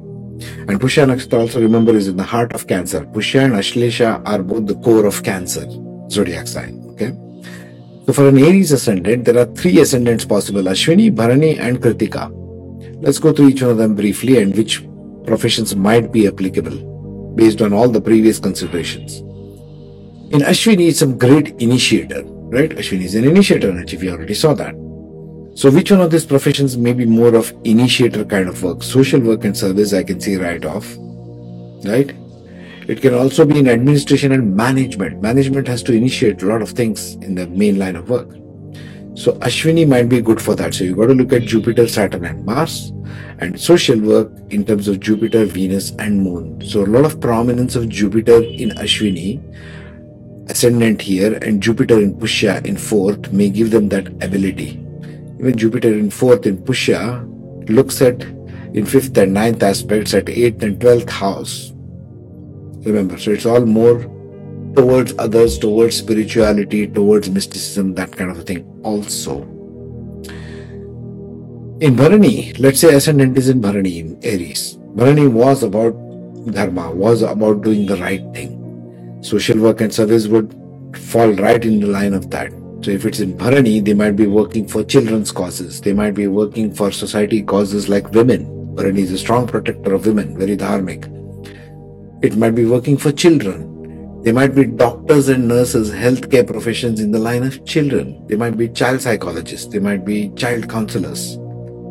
And 0.69 0.79
Pushya 0.79 1.07
Nakshatra 1.07 1.41
also 1.41 1.63
remember 1.63 1.97
is 1.97 2.07
in 2.07 2.19
the 2.19 2.25
heart 2.25 2.53
of 2.53 2.67
Cancer. 2.67 3.07
Pushya 3.07 3.47
and 3.47 3.55
Ashlesha 3.55 4.23
are 4.27 4.43
both 4.43 4.67
the 4.67 4.75
core 4.75 5.07
of 5.07 5.23
Cancer 5.23 5.67
zodiac 6.11 6.47
sign. 6.47 6.85
Okay. 6.91 7.13
So 8.05 8.13
for 8.13 8.29
an 8.29 8.37
Aries 8.37 8.73
ascendant, 8.73 9.25
there 9.25 9.39
are 9.39 9.47
three 9.55 9.81
ascendants 9.81 10.27
possible: 10.27 10.61
Ashwini, 10.61 11.11
Bharani, 11.15 11.59
and 11.59 11.81
Kritika. 11.81 12.31
Let's 13.01 13.19
go 13.19 13.33
through 13.33 13.49
each 13.49 13.63
one 13.63 13.71
of 13.71 13.79
them 13.79 13.95
briefly 13.95 14.43
and 14.43 14.55
which 14.55 14.87
professions 15.25 15.75
might 15.75 16.13
be 16.13 16.27
applicable 16.27 16.94
based 17.35 17.61
on 17.63 17.73
all 17.73 17.89
the 17.89 18.01
previous 18.01 18.39
considerations. 18.39 19.21
In 20.33 20.41
Ashwini, 20.41 20.89
it's 20.89 21.03
a 21.03 21.07
great 21.07 21.49
initiator, 21.61 22.23
right? 22.25 22.71
Ashwini 22.71 23.05
is 23.05 23.15
an 23.15 23.25
initiator, 23.25 23.71
and 23.71 23.91
we 24.01 24.11
already 24.11 24.35
saw 24.35 24.55
that. 24.55 24.75
So, 25.55 25.71
which 25.71 25.91
one 25.91 26.01
of 26.01 26.11
these 26.11 26.27
professions 26.27 26.77
may 26.77 26.93
be 26.93 27.07
more 27.07 27.35
of 27.35 27.53
initiator 27.65 28.25
kind 28.25 28.49
of 28.49 28.63
work? 28.63 28.83
Social 28.83 29.21
work 29.21 29.45
and 29.45 29.57
service, 29.57 29.93
I 29.93 30.03
can 30.03 30.21
see 30.21 30.37
right 30.37 30.65
off, 30.65 30.87
right? 31.85 32.13
It 32.89 33.01
can 33.01 33.15
also 33.15 33.47
be 33.47 33.61
in 33.61 33.69
administration 33.69 34.33
and 34.33 34.55
management. 34.55 35.23
Management 35.23 35.69
has 35.69 35.83
to 35.85 35.93
initiate 35.93 36.43
a 36.43 36.47
lot 36.47 36.61
of 36.61 36.71
things 36.71 37.15
in 37.15 37.35
the 37.35 37.47
main 37.47 37.79
line 37.79 37.97
of 37.97 38.11
work. 38.11 38.29
So 39.15 39.33
Ashwini 39.35 39.87
might 39.87 40.09
be 40.09 40.21
good 40.21 40.43
for 40.43 40.55
that. 40.57 40.75
So 40.75 40.85
you 40.85 40.97
got 40.97 41.07
to 41.07 41.15
look 41.15 41.33
at 41.33 41.43
Jupiter, 41.43 41.87
Saturn, 41.87 42.25
and 42.25 42.45
Mars, 42.45 42.93
and 43.39 43.59
social 43.59 43.99
work 44.01 44.31
in 44.51 44.65
terms 44.65 44.89
of 44.89 44.99
Jupiter, 45.01 45.45
Venus, 45.45 45.93
and 45.99 46.23
Moon. 46.23 46.61
So 46.67 46.83
a 46.83 46.87
lot 46.87 47.05
of 47.05 47.21
prominence 47.21 47.77
of 47.77 47.89
Jupiter 47.89 48.43
in 48.43 48.71
Ashwini, 48.71 49.41
ascendant 50.51 51.01
here, 51.01 51.39
and 51.43 51.63
Jupiter 51.63 52.01
in 52.01 52.15
Pushya 52.17 52.67
in 52.67 52.77
fourth 52.77 53.33
may 53.33 53.51
give 53.51 53.71
them 53.71 53.89
that 53.91 54.09
ability. 54.23 54.81
Even 55.39 55.57
Jupiter 55.57 55.93
in 55.93 56.11
fourth 56.11 56.45
in 56.45 56.59
Pushya 56.59 57.71
looks 57.71 58.03
at 58.03 58.21
in 58.75 58.85
fifth 58.85 59.17
and 59.17 59.33
ninth 59.33 59.63
aspects 59.63 60.13
at 60.13 60.29
eighth 60.29 60.63
and 60.63 60.81
twelfth 60.81 61.09
house. 61.09 61.73
Remember, 62.85 63.17
so 63.17 63.31
it's 63.31 63.47
all 63.47 63.65
more 63.65 64.05
towards 64.75 65.15
others, 65.19 65.59
towards 65.59 65.97
spirituality, 65.97 66.87
towards 66.87 67.31
mysticism, 67.31 67.95
that 67.95 68.13
kind 68.13 68.31
of 68.31 68.39
a 68.39 68.43
thing 68.43 68.81
also. 68.83 69.43
In 71.81 71.97
Bharani, 71.97 72.53
let's 72.55 72.81
say 72.81 72.95
ascendant 72.95 73.37
is 73.37 73.49
in 73.49 73.61
Bharani, 73.61 73.99
in 73.99 74.19
Aries. 74.23 74.79
Bharani 74.95 75.27
was 75.29 75.63
about 75.63 75.93
dharma, 76.53 76.91
was 76.91 77.23
about 77.23 77.63
doing 77.63 77.87
the 77.87 77.97
right 77.97 78.23
thing. 78.35 79.19
Social 79.23 79.59
work 79.59 79.81
and 79.81 79.93
service 79.93 80.27
would 80.27 80.55
fall 80.97 81.33
right 81.33 81.65
in 81.65 81.81
the 81.81 81.87
line 81.87 82.15
of 82.15 82.31
that. 82.31 82.53
So 82.83 82.91
if 82.91 83.05
it's 83.05 83.21
in 83.21 83.37
Bharani, 83.37 83.81
they 83.81 83.95
might 83.95 84.15
be 84.15 84.27
working 84.27 84.69
for 84.69 84.85
children's 84.85 85.33
causes. 85.33 85.81
They 85.81 85.93
might 85.93 86.15
be 86.15 86.27
working 86.27 86.73
for 86.73 86.93
society 86.93 87.43
causes 87.43 87.89
like 87.89 88.11
women. 88.13 88.75
Bharani 88.75 89.03
is 89.03 89.13
a 89.13 89.19
strong 89.19 89.47
protector 89.47 89.95
of 89.95 90.07
women, 90.07 90.39
very 90.39 90.57
dharmic. 90.57 91.11
It 92.23 92.37
might 92.37 92.55
be 92.55 92.67
working 92.67 92.97
for 92.97 93.11
children. 93.11 93.74
They 94.25 94.33
might 94.33 94.55
be 94.55 94.65
doctors 94.65 95.29
and 95.29 95.47
nurses, 95.47 95.91
healthcare 95.91 96.47
professions 96.47 96.99
in 96.99 97.11
the 97.11 97.19
line 97.19 97.43
of 97.43 97.63
children. 97.67 98.27
They 98.27 98.37
might 98.37 98.57
be 98.57 98.71
child 98.71 99.03
psychologists. 99.03 99.67
They 99.67 99.81
might 99.81 100.07
be 100.07 100.31
child 100.31 100.67
counselors. 100.67 101.37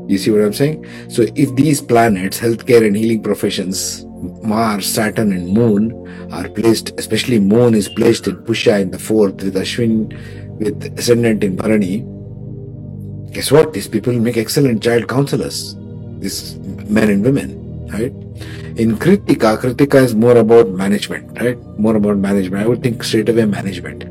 You 0.08 0.18
see 0.18 0.32
what 0.32 0.42
I'm 0.42 0.52
saying? 0.52 0.84
So 1.10 1.28
if 1.36 1.56
these 1.56 1.80
planets, 1.80 2.40
healthcare 2.40 2.86
and 2.88 2.98
healing 2.98 3.22
professions, 3.22 4.04
Mars, 4.42 4.88
Saturn, 4.88 5.32
and 5.32 5.54
Moon 5.54 6.32
are 6.32 6.50
placed, 6.50 7.00
especially 7.00 7.40
Moon 7.40 7.76
is 7.76 7.88
placed 7.88 8.26
in 8.26 8.38
Pushya 8.38 8.82
in 8.82 8.90
the 8.90 8.98
fourth 8.98 9.36
with 9.44 9.54
Ashwin 9.54 10.12
with 10.58 10.98
ascendant 10.98 11.44
in 11.44 11.56
Bharani. 11.56 12.04
Guess 13.32 13.52
what? 13.52 13.74
These 13.74 13.88
people 13.88 14.14
make 14.14 14.38
excellent 14.38 14.82
child 14.82 15.08
counselors. 15.08 15.76
These 16.20 16.56
men 16.88 17.10
and 17.10 17.24
women, 17.24 17.63
right? 17.92 18.12
In 18.78 18.98
Kritika, 18.98 19.58
Kritika 19.58 20.02
is 20.04 20.16
more 20.16 20.38
about 20.38 20.70
management, 20.70 21.40
right? 21.40 21.58
More 21.78 21.96
about 21.96 22.18
management. 22.18 22.64
I 22.64 22.68
would 22.68 22.82
think 22.82 23.04
straight 23.04 23.30
away 23.30 23.46
management. 23.46 24.10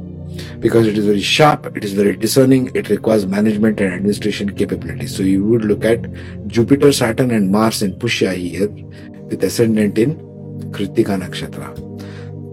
Because 0.60 0.86
it 0.86 0.96
is 0.96 1.06
very 1.06 1.20
sharp, 1.20 1.76
it 1.76 1.84
is 1.84 1.92
very 1.92 2.16
discerning, 2.16 2.70
it 2.74 2.88
requires 2.88 3.26
management 3.26 3.80
and 3.80 3.92
administration 3.92 4.54
capabilities. 4.54 5.16
So 5.16 5.22
you 5.22 5.44
would 5.44 5.64
look 5.64 5.84
at 5.84 6.06
Jupiter, 6.46 6.92
Saturn, 6.92 7.32
and 7.32 7.50
Mars 7.50 7.82
in 7.82 7.94
Pushya 7.98 8.34
here 8.34 8.68
with 9.26 9.42
ascendant 9.42 9.98
in 9.98 10.16
Kritika 10.70 11.18
Nakshatra. 11.20 11.76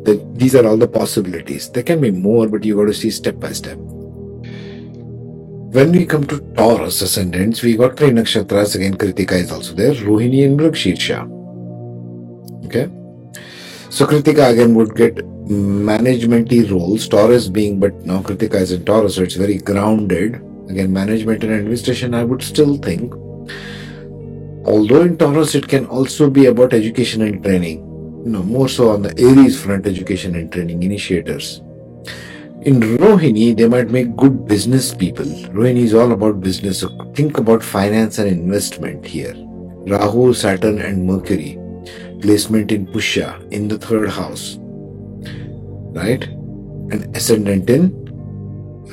The, 0.06 0.26
these 0.34 0.56
are 0.56 0.66
all 0.66 0.78
the 0.78 0.88
possibilities. 0.88 1.70
There 1.70 1.84
can 1.84 2.02
be 2.02 2.12
more, 2.12 2.48
but 2.48 2.64
you 2.64 2.76
got 2.76 2.86
to 2.86 2.94
see 2.94 3.12
step 3.12 3.40
by 3.40 3.52
step. 3.52 3.78
When 5.72 5.92
we 5.92 6.04
come 6.08 6.26
to 6.26 6.40
Taurus 6.56 7.00
ascendants, 7.02 7.62
we 7.62 7.78
got 7.78 7.96
three 7.96 8.10
nakshatras 8.10 8.74
again. 8.74 8.96
Kritika 8.96 9.34
is 9.34 9.52
also 9.52 9.76
there. 9.76 9.94
Rohini 9.94 10.44
and 10.44 10.60
Mrigashirsha. 10.60 11.20
Okay. 12.66 12.90
So 13.92 14.08
Kritika 14.08 14.52
again 14.52 14.74
would 14.74 14.96
get 14.96 15.18
managementy 15.48 16.68
roles, 16.72 17.08
Taurus 17.08 17.48
being, 17.50 17.80
but 17.80 17.94
now 18.04 18.24
Kritika 18.24 18.56
is 18.56 18.72
in 18.72 18.84
Taurus, 18.84 19.18
so 19.18 19.22
it's 19.22 19.36
very 19.36 19.60
grounded. 19.60 20.42
Again, 20.70 20.92
management 20.92 21.44
and 21.44 21.54
administration, 21.54 22.16
I 22.16 22.24
would 22.24 22.42
still 22.42 22.78
think. 22.78 23.14
Although 24.66 25.02
in 25.02 25.18
Taurus, 25.20 25.54
it 25.54 25.68
can 25.68 25.86
also 25.86 26.32
be 26.32 26.48
about 26.48 26.74
education 26.74 27.22
and 27.22 27.44
training. 27.44 27.86
You 28.26 28.32
know, 28.32 28.42
more 28.42 28.70
so 28.70 28.90
on 28.90 29.04
the 29.04 29.14
Aries 29.20 29.62
front, 29.62 29.86
education 29.86 30.34
and 30.34 30.52
training 30.52 30.82
initiators. 30.82 31.62
In 32.63 32.82
Rohini, 32.82 33.56
they 33.56 33.70
might 33.70 33.89
make 33.89 34.18
good 34.18 34.46
business 34.46 34.94
people. 34.94 35.25
Rohini 35.25 35.84
is 35.84 35.94
all 35.94 36.12
about 36.12 36.42
business. 36.42 36.82
So 36.82 36.89
think 37.13 37.38
about 37.38 37.63
finance 37.63 38.20
and 38.20 38.28
investment 38.30 39.06
here. 39.06 39.34
Rahu, 39.88 40.34
Saturn, 40.34 40.80
and 40.80 41.08
Mercury 41.08 41.58
placement 42.22 42.72
in 42.72 42.86
Pushya 42.86 43.50
in 43.51 43.70
the 43.70 43.78
third 43.78 44.10
house, 44.10 44.58
right? 45.96 46.24
And 46.92 47.16
ascendant 47.16 47.70
in 47.70 47.92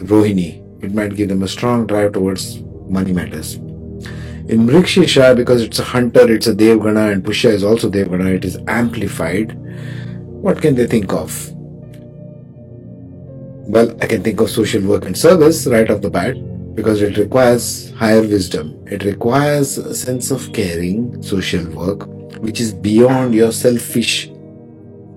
Rohini. 0.06 0.62
It 0.85 0.94
might 0.94 1.16
give 1.16 1.28
them 1.28 1.42
a 1.42 1.49
strong 1.49 1.87
drive 1.87 2.12
towards 2.12 2.62
money 2.88 3.12
matters. 3.12 3.54
In 3.54 4.64
Mrigashirsha, 4.64 5.35
because 5.35 5.61
it's 5.61 5.80
a 5.80 5.85
hunter, 5.85 6.30
it's 6.30 6.46
a 6.46 6.54
Devgana, 6.54 7.12
and 7.12 7.25
Pushya 7.25 7.50
is 7.50 7.64
also 7.64 7.90
Devgana, 7.90 8.32
it 8.32 8.44
is 8.44 8.58
amplified. 8.68 9.58
What 10.25 10.62
can 10.62 10.76
they 10.76 10.87
think 10.87 11.12
of? 11.12 11.52
Well, 13.68 13.96
I 14.00 14.06
can 14.06 14.23
think 14.23 14.40
of 14.40 14.49
social 14.49 14.80
work 14.82 15.06
and 15.06 15.18
service 15.18 15.66
right 15.66 15.90
off 15.90 16.00
the 16.00 16.11
bat 16.11 16.37
because 16.76 17.02
it 17.02 17.16
requires 17.16 17.92
higher 17.94 18.20
wisdom. 18.20 18.80
It 18.87 19.02
requires 19.02 19.76
a 19.76 19.92
sense 19.92 20.30
of 20.30 20.52
caring, 20.52 21.20
social 21.20 21.68
work, 21.70 22.06
which 22.38 22.61
is 22.61 22.73
beyond 22.73 23.35
your 23.35 23.50
selfish, 23.50 24.26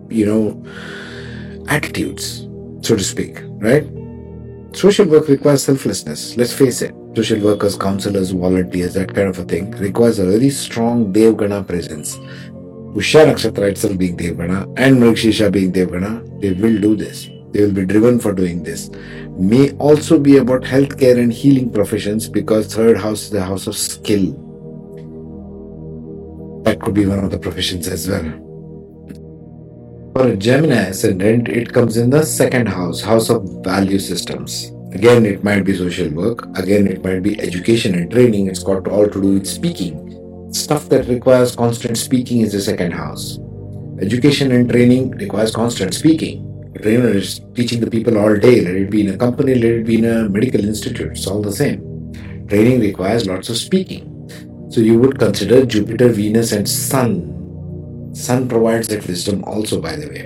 you 0.10 0.25
know, 0.25 0.65
attitudes, 1.68 2.48
so 2.82 2.96
to 2.96 3.03
speak, 3.03 3.41
right? 3.60 3.88
Social 4.75 5.06
work 5.06 5.27
requires 5.27 5.63
selflessness. 5.63 6.36
Let's 6.36 6.53
face 6.53 6.82
it. 6.82 6.96
Social 7.15 7.39
workers, 7.41 7.77
counselors, 7.77 8.32
volunteers, 8.32 8.96
that 8.96 9.13
kind 9.13 9.27
of 9.27 9.38
a 9.38 9.44
thing 9.44 9.72
requires 9.72 10.18
a 10.18 10.25
very 10.25 10.50
strong 10.50 11.13
Devgana 11.13 11.68
presence. 11.68 12.18
Pushya 12.96 13.27
Nakshatra 13.27 13.70
itself 13.70 13.98
being 13.98 14.18
Devgana 14.18 14.63
and 14.77 14.98
Mrigashirsha 14.98 15.51
being 15.51 15.72
Devgana, 15.72 16.41
they 16.41 16.53
will 16.53 16.82
do 16.82 16.96
this. 16.96 17.29
They 17.51 17.62
will 17.62 17.74
be 17.74 17.86
driven 17.86 18.20
for 18.20 18.34
doing 18.34 18.63
this. 18.63 18.89
May 19.38 19.72
also 19.74 20.20
be 20.20 20.38
about 20.38 20.62
healthcare 20.62 21.18
and 21.18 21.34
healing 21.34 21.72
professions 21.72 22.29
because 22.29 22.74
third 22.74 22.98
house 22.98 23.24
is 23.24 23.29
the 23.29 23.44
house 23.44 23.68
of 23.68 23.75
skill 23.75 24.36
that 26.70 26.82
could 26.82 26.94
be 26.94 27.06
one 27.06 27.20
of 27.20 27.32
the 27.32 27.39
professions 27.39 27.88
as 27.88 28.08
well. 28.08 28.25
For 30.13 30.27
a 30.27 30.36
Gemini 30.36 30.89
ascendant, 30.89 31.48
it 31.48 31.74
comes 31.74 31.98
in 31.98 32.10
the 32.10 32.24
second 32.24 32.68
house, 32.68 33.01
house 33.01 33.29
of 33.29 33.63
value 33.63 34.00
systems. 34.00 34.72
Again, 34.91 35.25
it 35.25 35.44
might 35.44 35.63
be 35.65 35.75
social 35.75 36.10
work. 36.10 36.46
Again, 36.58 36.88
it 36.88 37.03
might 37.03 37.24
be 37.24 37.39
education 37.39 37.96
and 37.96 38.12
training. 38.12 38.48
It's 38.48 38.63
got 38.63 38.88
all 38.88 39.08
to 39.08 39.22
do 39.22 39.34
with 39.36 39.48
speaking. 39.48 39.96
Stuff 40.51 40.89
that 40.89 41.08
requires 41.08 41.56
constant 41.56 41.98
speaking 41.98 42.41
is 42.41 42.53
the 42.53 42.62
second 42.62 42.91
house. 42.91 43.39
Education 44.01 44.51
and 44.51 44.70
training 44.70 45.12
requires 45.12 45.51
constant 45.51 45.94
speaking. 45.94 46.49
Trainer 46.81 47.09
is 47.09 47.41
teaching 47.55 47.81
the 47.81 47.89
people 47.89 48.17
all 48.17 48.38
day. 48.38 48.62
Let 48.62 48.75
it 48.75 48.89
be 48.89 49.01
in 49.01 49.13
a 49.13 49.17
company, 49.17 49.55
let 49.55 49.71
it 49.71 49.86
be 49.86 49.98
in 49.98 50.05
a 50.05 50.29
medical 50.29 50.63
institute. 50.63 51.12
It's 51.12 51.27
all 51.27 51.41
the 51.41 51.51
same. 51.51 52.13
Training 52.48 52.79
requires 52.79 53.27
lots 53.27 53.50
of 53.50 53.57
speaking. 53.57 54.05
So 54.69 54.79
you 54.79 54.98
would 55.00 55.19
consider 55.19 55.65
Jupiter, 55.65 56.09
Venus, 56.09 56.51
and 56.51 56.67
Sun. 56.69 58.12
Sun 58.13 58.48
provides 58.48 58.88
that 58.88 59.05
wisdom 59.07 59.43
also, 59.43 59.81
by 59.81 59.95
the 59.95 60.07
way. 60.07 60.25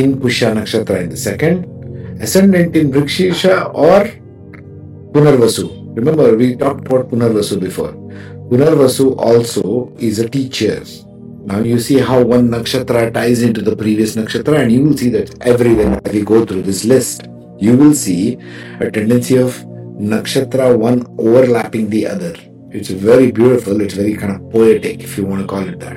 In 0.00 0.18
Pushya 0.18 0.54
Nakshatra 0.54 1.02
in 1.02 1.10
the 1.10 1.16
second, 1.16 1.66
ascendant 2.20 2.74
in 2.74 2.90
Mrigashirsha 2.90 3.72
or 3.74 4.10
Punarvasu. 5.12 5.96
Remember, 5.96 6.36
we 6.36 6.56
talked 6.56 6.86
about 6.86 7.10
Punarvasu 7.10 7.60
before. 7.60 7.92
Punarvasu 8.50 9.16
also 9.16 9.92
is 9.98 10.18
a 10.18 10.28
teacher. 10.28 10.82
Now 11.46 11.60
you 11.60 11.78
see 11.78 11.98
how 11.98 12.22
one 12.22 12.48
nakshatra 12.48 13.12
ties 13.12 13.42
into 13.42 13.60
the 13.60 13.76
previous 13.76 14.16
nakshatra, 14.16 14.62
and 14.62 14.72
you 14.72 14.82
will 14.84 14.96
see 14.96 15.10
that 15.10 15.40
everywhere 15.42 16.00
we 16.12 16.22
go 16.22 16.44
through 16.46 16.62
this 16.62 16.84
list, 16.84 17.28
you 17.58 17.76
will 17.76 17.94
see 17.94 18.38
a 18.80 18.90
tendency 18.90 19.36
of 19.36 19.54
nakshatra 20.00 20.76
one 20.78 21.06
overlapping 21.18 21.90
the 21.90 22.06
other. 22.06 22.34
It's 22.70 22.88
very 22.88 23.30
beautiful, 23.30 23.80
it's 23.82 23.94
very 23.94 24.16
kind 24.16 24.32
of 24.36 24.50
poetic, 24.50 25.04
if 25.04 25.18
you 25.18 25.26
want 25.26 25.42
to 25.42 25.46
call 25.46 25.68
it 25.68 25.78
that. 25.80 25.96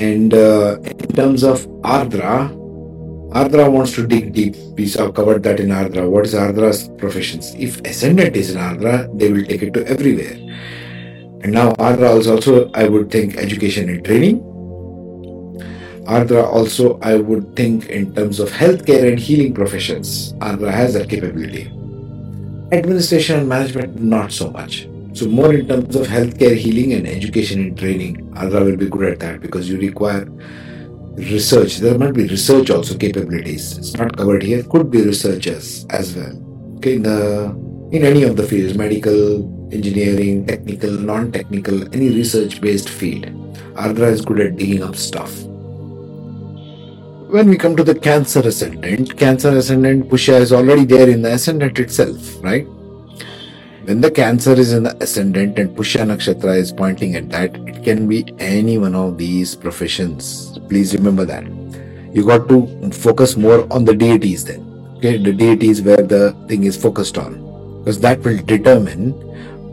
And 0.00 0.32
uh, 0.32 0.78
in 0.80 1.08
terms 1.08 1.42
of 1.42 1.66
Ardra, 1.82 2.54
Ardra 3.32 3.70
wants 3.70 3.92
to 3.96 4.06
dig 4.06 4.32
deep. 4.32 4.54
We 4.76 4.86
saw 4.86 5.10
covered 5.10 5.42
that 5.42 5.58
in 5.60 5.68
Ardra. 5.68 6.08
What 6.08 6.24
is 6.24 6.34
Ardra's 6.34 6.88
professions? 6.96 7.54
If 7.56 7.80
ascendant 7.80 8.36
is 8.36 8.54
in 8.54 8.60
Ardra, 8.60 9.06
they 9.18 9.32
will 9.32 9.44
take 9.44 9.62
it 9.62 9.74
to 9.74 9.86
everywhere. 9.86 10.47
And 11.48 11.54
now 11.54 11.72
Ardra 11.76 12.18
is 12.18 12.26
also, 12.26 12.70
I 12.74 12.86
would 12.88 13.10
think, 13.10 13.38
education 13.38 13.88
and 13.88 14.04
training. 14.04 14.40
Ardra 16.04 16.44
also, 16.44 16.98
I 17.00 17.16
would 17.16 17.56
think, 17.56 17.86
in 17.86 18.14
terms 18.14 18.38
of 18.38 18.50
healthcare 18.50 19.08
and 19.10 19.18
healing 19.18 19.54
professions. 19.54 20.34
Ardra 20.44 20.70
has 20.70 20.92
that 20.92 21.08
capability. 21.08 21.68
Administration 22.70 23.40
and 23.40 23.48
management, 23.48 23.98
not 23.98 24.30
so 24.30 24.50
much. 24.50 24.90
So, 25.14 25.26
more 25.26 25.54
in 25.54 25.66
terms 25.66 25.96
of 25.96 26.06
healthcare, 26.06 26.54
healing, 26.54 26.92
and 26.92 27.06
education 27.06 27.62
and 27.62 27.78
training. 27.78 28.30
Ardra 28.34 28.62
will 28.66 28.76
be 28.76 28.90
good 28.90 29.12
at 29.12 29.20
that 29.20 29.40
because 29.40 29.70
you 29.70 29.78
require 29.78 30.26
research. 31.16 31.78
There 31.78 31.96
might 31.96 32.12
be 32.12 32.28
research 32.28 32.68
also 32.68 32.94
capabilities. 32.94 33.78
It's 33.78 33.96
not 33.96 34.14
covered 34.14 34.42
here. 34.42 34.64
Could 34.64 34.90
be 34.90 35.00
researchers 35.00 35.86
as 35.88 36.14
well. 36.14 36.36
Okay, 36.76 36.96
in 36.96 37.04
the 37.04 37.56
in 37.90 38.04
any 38.04 38.24
of 38.24 38.36
the 38.36 38.42
fields, 38.42 38.76
medical, 38.76 39.57
engineering, 39.72 40.46
technical, 40.46 40.90
non-technical, 40.90 41.94
any 41.94 42.08
research-based 42.08 42.88
field. 42.88 43.26
Ardra 43.74 44.10
is 44.10 44.20
good 44.22 44.40
at 44.40 44.56
digging 44.56 44.82
up 44.82 44.96
stuff. 44.96 45.42
When 47.30 47.50
we 47.50 47.58
come 47.58 47.76
to 47.76 47.84
the 47.84 47.94
Cancer 47.94 48.40
ascendant, 48.40 49.16
Cancer 49.18 49.50
ascendant 49.50 50.08
Pushya 50.08 50.40
is 50.40 50.52
already 50.52 50.84
there 50.84 51.08
in 51.08 51.22
the 51.22 51.32
ascendant 51.34 51.78
itself, 51.78 52.42
right? 52.42 52.66
When 53.84 54.00
the 54.00 54.10
Cancer 54.10 54.52
is 54.52 54.72
in 54.72 54.82
the 54.82 54.96
ascendant 55.02 55.58
and 55.58 55.76
Pushya 55.76 56.06
Nakshatra 56.06 56.56
is 56.56 56.72
pointing 56.72 57.16
at 57.16 57.28
that, 57.30 57.54
it 57.68 57.84
can 57.84 58.08
be 58.08 58.34
any 58.38 58.78
one 58.78 58.94
of 58.94 59.18
these 59.18 59.54
professions. 59.54 60.58
Please 60.68 60.94
remember 60.94 61.24
that. 61.26 61.44
You 62.14 62.24
got 62.24 62.48
to 62.48 62.90
focus 62.92 63.36
more 63.36 63.70
on 63.70 63.84
the 63.84 63.94
deities 63.94 64.44
then. 64.44 64.64
Okay, 64.96 65.16
the 65.16 65.32
deities 65.32 65.82
where 65.82 66.02
the 66.02 66.32
thing 66.48 66.64
is 66.64 66.76
focused 66.76 67.18
on. 67.18 67.34
Because 67.80 68.00
that 68.00 68.20
will 68.20 68.38
determine 68.38 69.12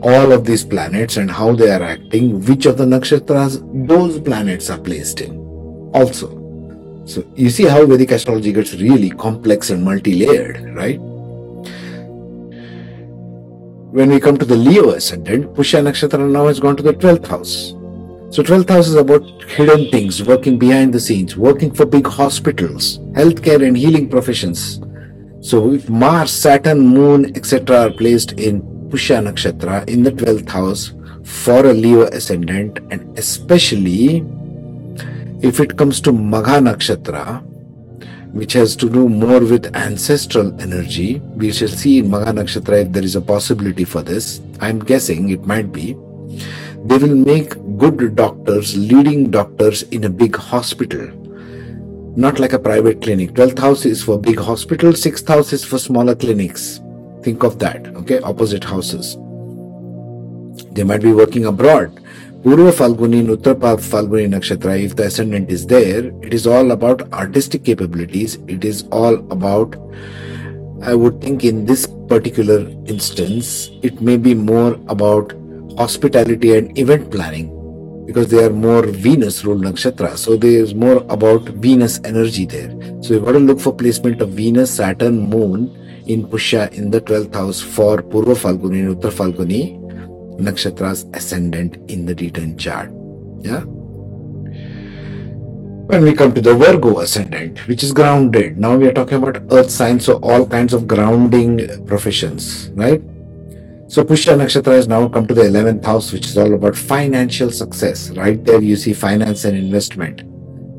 all 0.06 0.30
of 0.32 0.44
these 0.44 0.64
planets 0.64 1.16
and 1.16 1.28
how 1.28 1.52
they 1.52 1.68
are 1.68 1.82
acting, 1.82 2.40
which 2.44 2.64
of 2.64 2.78
the 2.78 2.84
nakshatras 2.84 3.54
those 3.88 4.20
planets 4.20 4.70
are 4.70 4.78
placed 4.78 5.20
in. 5.20 5.36
Also, 5.94 6.28
so 7.04 7.24
you 7.34 7.50
see 7.50 7.64
how 7.64 7.84
Vedic 7.86 8.12
astrology 8.12 8.52
gets 8.52 8.74
really 8.74 9.10
complex 9.10 9.70
and 9.70 9.82
multi-layered, 9.82 10.76
right? 10.76 11.00
When 13.96 14.10
we 14.10 14.20
come 14.20 14.36
to 14.36 14.44
the 14.44 14.54
Leo 14.54 14.90
ascendant, 14.90 15.54
Pushya 15.54 15.82
Nakshatra 15.82 16.30
now 16.30 16.46
has 16.46 16.60
gone 16.60 16.76
to 16.76 16.82
the 16.84 16.92
12th 16.92 17.26
house. 17.26 17.72
So 18.30 18.42
12th 18.44 18.68
house 18.68 18.88
is 18.88 18.94
about 18.94 19.22
hidden 19.44 19.90
things, 19.90 20.22
working 20.22 20.58
behind 20.58 20.92
the 20.92 21.00
scenes, 21.00 21.36
working 21.36 21.74
for 21.74 21.84
big 21.86 22.06
hospitals, 22.06 22.98
healthcare 23.20 23.66
and 23.66 23.76
healing 23.76 24.08
professions. 24.08 24.80
So 25.40 25.72
if 25.72 25.88
Mars, 25.88 26.30
Saturn, 26.30 26.86
Moon, 26.86 27.36
etc. 27.36 27.76
are 27.86 27.90
placed 27.90 28.32
in 28.32 28.75
Pushya 28.88 29.22
Nakshatra 29.22 29.88
in 29.88 30.02
the 30.02 30.12
12th 30.12 30.48
house 30.48 30.92
for 31.24 31.66
a 31.66 31.72
Leo 31.72 32.02
ascendant 32.02 32.78
and 32.90 33.18
especially 33.18 34.24
if 35.42 35.60
it 35.60 35.76
comes 35.76 36.00
to 36.00 36.12
Magha 36.12 36.60
Nakshatra, 36.60 37.42
which 38.32 38.52
has 38.52 38.76
to 38.76 38.88
do 38.88 39.08
more 39.08 39.40
with 39.40 39.74
ancestral 39.76 40.58
energy, 40.60 41.20
we 41.34 41.52
shall 41.52 41.68
see 41.68 41.98
in 41.98 42.08
Magha 42.08 42.32
Nakshatra 42.32 42.86
if 42.86 42.92
there 42.92 43.04
is 43.04 43.16
a 43.16 43.20
possibility 43.20 43.84
for 43.84 44.02
this. 44.02 44.40
I'm 44.60 44.78
guessing 44.78 45.30
it 45.30 45.44
might 45.44 45.72
be. 45.72 45.94
They 46.84 46.98
will 46.98 47.16
make 47.16 47.50
good 47.76 48.14
doctors, 48.14 48.76
leading 48.76 49.30
doctors 49.30 49.82
in 49.84 50.04
a 50.04 50.10
big 50.10 50.36
hospital. 50.36 51.08
Not 52.16 52.38
like 52.38 52.52
a 52.52 52.58
private 52.58 53.02
clinic. 53.02 53.32
12th 53.32 53.58
house 53.58 53.84
is 53.84 54.02
for 54.02 54.18
big 54.18 54.38
hospitals, 54.38 55.02
6th 55.02 55.28
house 55.28 55.52
is 55.52 55.64
for 55.64 55.78
smaller 55.78 56.14
clinics. 56.14 56.80
Think 57.26 57.42
of 57.42 57.58
that, 57.58 57.86
okay? 58.00 58.20
Opposite 58.20 58.62
houses. 58.62 59.16
They 60.72 60.84
might 60.84 61.02
be 61.02 61.12
working 61.12 61.46
abroad 61.46 61.90
Purva 62.46 62.70
Falguni 62.70 63.26
Uttar 63.26 63.56
Falguni 63.56 64.28
Nakshatra, 64.28 64.80
if 64.80 64.94
the 64.94 65.06
ascendant 65.06 65.50
is 65.50 65.66
there, 65.66 66.12
it 66.22 66.32
is 66.32 66.46
all 66.46 66.70
about 66.70 67.12
artistic 67.12 67.64
capabilities. 67.64 68.38
It 68.46 68.64
is 68.64 68.84
all 68.92 69.14
about, 69.32 69.74
I 70.82 70.94
would 70.94 71.20
think 71.20 71.42
in 71.42 71.66
this 71.66 71.88
particular 72.06 72.60
instance, 72.86 73.70
it 73.82 74.00
may 74.00 74.16
be 74.16 74.34
more 74.34 74.74
about 74.86 75.32
hospitality 75.76 76.56
and 76.56 76.78
event 76.78 77.10
planning 77.10 77.50
because 78.06 78.28
they 78.28 78.44
are 78.44 78.50
more 78.50 78.86
Venus 78.86 79.44
ruled 79.44 79.64
nakshatra. 79.64 80.16
So 80.16 80.36
there 80.36 80.62
is 80.62 80.72
more 80.72 81.04
about 81.08 81.42
Venus 81.66 81.98
energy 82.04 82.46
there. 82.46 82.70
So 83.02 83.14
you've 83.14 83.24
got 83.24 83.32
to 83.32 83.40
look 83.40 83.58
for 83.58 83.74
placement 83.74 84.22
of 84.22 84.28
Venus, 84.28 84.72
Saturn, 84.72 85.28
Moon 85.28 85.85
in 86.06 86.26
Pushya 86.26 86.72
in 86.72 86.90
the 86.90 87.00
12th 87.00 87.34
house 87.34 87.60
for 87.60 87.98
Purva 87.98 88.34
Falguni 88.34 88.86
and 88.86 88.96
Uttar 88.96 89.12
Falguni 89.12 89.82
nakshatra's 90.38 91.06
ascendant 91.14 91.76
in 91.90 92.06
the 92.06 92.14
D10 92.14 92.58
chart. 92.58 92.90
Yeah. 93.40 93.62
When 95.88 96.02
we 96.02 96.14
come 96.14 96.34
to 96.34 96.40
the 96.40 96.54
Virgo 96.54 96.98
ascendant, 96.98 97.66
which 97.68 97.82
is 97.82 97.92
grounded, 97.92 98.58
now 98.58 98.76
we 98.76 98.88
are 98.88 98.92
talking 98.92 99.18
about 99.22 99.40
earth 99.52 99.70
signs, 99.70 100.04
so 100.04 100.18
all 100.22 100.44
kinds 100.46 100.74
of 100.74 100.88
grounding 100.88 101.86
professions, 101.86 102.70
right? 102.74 103.00
So 103.88 104.02
Pushya 104.02 104.36
Nakshatra 104.36 104.74
has 104.74 104.88
now 104.88 105.08
come 105.08 105.28
to 105.28 105.34
the 105.34 105.42
11th 105.42 105.84
house, 105.84 106.12
which 106.12 106.26
is 106.26 106.36
all 106.36 106.52
about 106.54 106.76
financial 106.76 107.52
success. 107.52 108.10
Right 108.10 108.44
there, 108.44 108.60
you 108.60 108.74
see 108.74 108.92
finance 108.92 109.44
and 109.44 109.56
investment. 109.56 110.22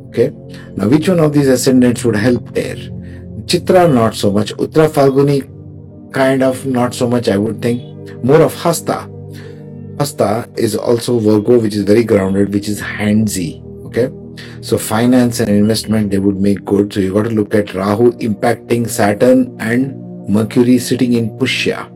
Okay. 0.10 0.32
Now, 0.76 0.90
which 0.90 1.08
one 1.08 1.20
of 1.20 1.32
these 1.32 1.48
ascendants 1.48 2.04
would 2.04 2.18
help 2.18 2.54
there? 2.54 2.76
Chitra, 3.48 3.92
not 3.92 4.14
so 4.14 4.30
much. 4.30 4.54
Uttara 4.56 4.90
Falguni, 4.90 6.14
kind 6.14 6.44
of 6.44 6.66
not 6.66 6.94
so 6.94 7.08
much, 7.08 7.30
I 7.30 7.38
would 7.38 7.62
think. 7.62 7.82
More 8.24 8.42
of 8.42 8.54
Hasta. 8.54 9.10
Hasta 9.98 10.50
is 10.58 10.76
also 10.76 11.18
Virgo, 11.18 11.60
which 11.60 11.74
is 11.74 11.84
very 11.84 12.04
grounded, 12.04 12.54
which 12.54 12.68
is 12.68 12.82
handsy. 12.82 13.64
Okay. 13.86 14.10
So 14.62 14.78
finance 14.78 15.40
and 15.40 15.50
investment 15.50 16.12
they 16.12 16.20
would 16.20 16.42
make 16.42 16.66
good. 16.66 16.92
So 16.94 17.00
you 17.00 17.14
got 17.14 17.24
to 17.24 17.30
look 17.30 17.56
at 17.56 17.74
Rahu 17.74 18.12
impacting 18.14 18.90
Saturn 18.90 19.56
and 19.60 19.96
Mercury 20.30 20.78
sitting 20.78 21.14
in 21.14 21.30
Pushya. 21.38 21.88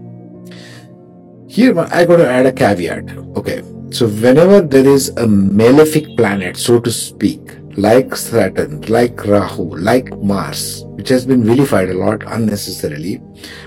Here 1.49 1.77
I 1.77 2.05
got 2.05 2.17
to 2.17 2.29
add 2.29 2.45
a 2.45 2.53
caveat. 2.53 3.11
Okay. 3.35 3.61
So 3.91 4.07
whenever 4.07 4.61
there 4.61 4.87
is 4.87 5.09
a 5.17 5.27
malefic 5.27 6.15
planet, 6.15 6.55
so 6.55 6.79
to 6.79 6.89
speak, 6.89 7.40
like 7.77 8.15
Saturn, 8.15 8.81
like 8.81 9.25
Rahu, 9.25 9.75
like 9.77 10.15
Mars, 10.17 10.83
which 10.95 11.09
has 11.09 11.25
been 11.25 11.43
vilified 11.43 11.89
a 11.89 11.93
lot 11.93 12.23
unnecessarily, 12.27 13.21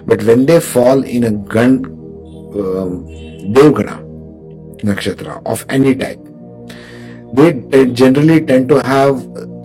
but 0.07 0.23
when 0.25 0.47
they 0.47 0.61
fall 0.61 1.03
in 1.03 1.25
a 1.25 1.31
gun, 1.31 1.85
um, 2.55 3.07
Devgana, 3.53 4.03
nakshatra 4.83 5.43
of 5.47 5.65
any 5.69 5.95
type, 5.95 6.21
they 7.35 7.87
generally 7.91 8.45
tend 8.45 8.69
to 8.69 8.81
have 8.83 9.17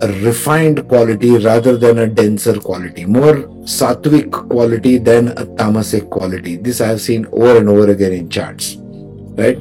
a 0.02 0.08
refined 0.24 0.88
quality 0.88 1.36
rather 1.38 1.76
than 1.76 1.98
a 1.98 2.06
denser 2.06 2.58
quality, 2.58 3.04
more 3.04 3.34
sattvic 3.64 4.32
quality 4.48 4.98
than 4.98 5.28
a 5.28 5.46
tamasic 5.46 6.10
quality. 6.10 6.56
This 6.56 6.80
I 6.80 6.88
have 6.88 7.00
seen 7.00 7.26
over 7.32 7.58
and 7.58 7.68
over 7.68 7.90
again 7.90 8.12
in 8.12 8.28
charts, 8.28 8.76
right? 8.80 9.58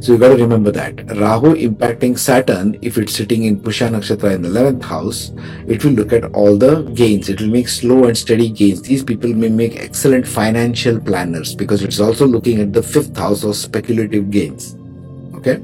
So 0.00 0.12
you 0.12 0.18
got 0.18 0.28
to 0.28 0.36
remember 0.36 0.70
that 0.72 1.06
Rahu 1.16 1.54
impacting 1.56 2.18
Saturn, 2.18 2.78
if 2.82 2.98
it's 2.98 3.14
sitting 3.14 3.44
in 3.44 3.60
Pushya 3.60 3.90
Nakshatra 3.90 4.34
in 4.34 4.42
the 4.42 4.48
11th 4.48 4.82
house, 4.84 5.32
it 5.66 5.84
will 5.84 5.92
look 5.92 6.12
at 6.12 6.24
all 6.34 6.56
the 6.56 6.82
gains. 6.94 7.28
It 7.28 7.40
will 7.40 7.48
make 7.48 7.68
slow 7.68 8.04
and 8.04 8.16
steady 8.16 8.48
gains. 8.48 8.82
These 8.82 9.02
people 9.02 9.32
may 9.34 9.48
make 9.48 9.76
excellent 9.76 10.26
financial 10.26 11.00
planners 11.00 11.54
because 11.54 11.82
it's 11.82 11.98
also 11.98 12.26
looking 12.26 12.60
at 12.60 12.72
the 12.72 12.82
fifth 12.82 13.16
house 13.16 13.42
of 13.42 13.56
speculative 13.56 14.30
gains. 14.30 14.76
Okay. 15.34 15.60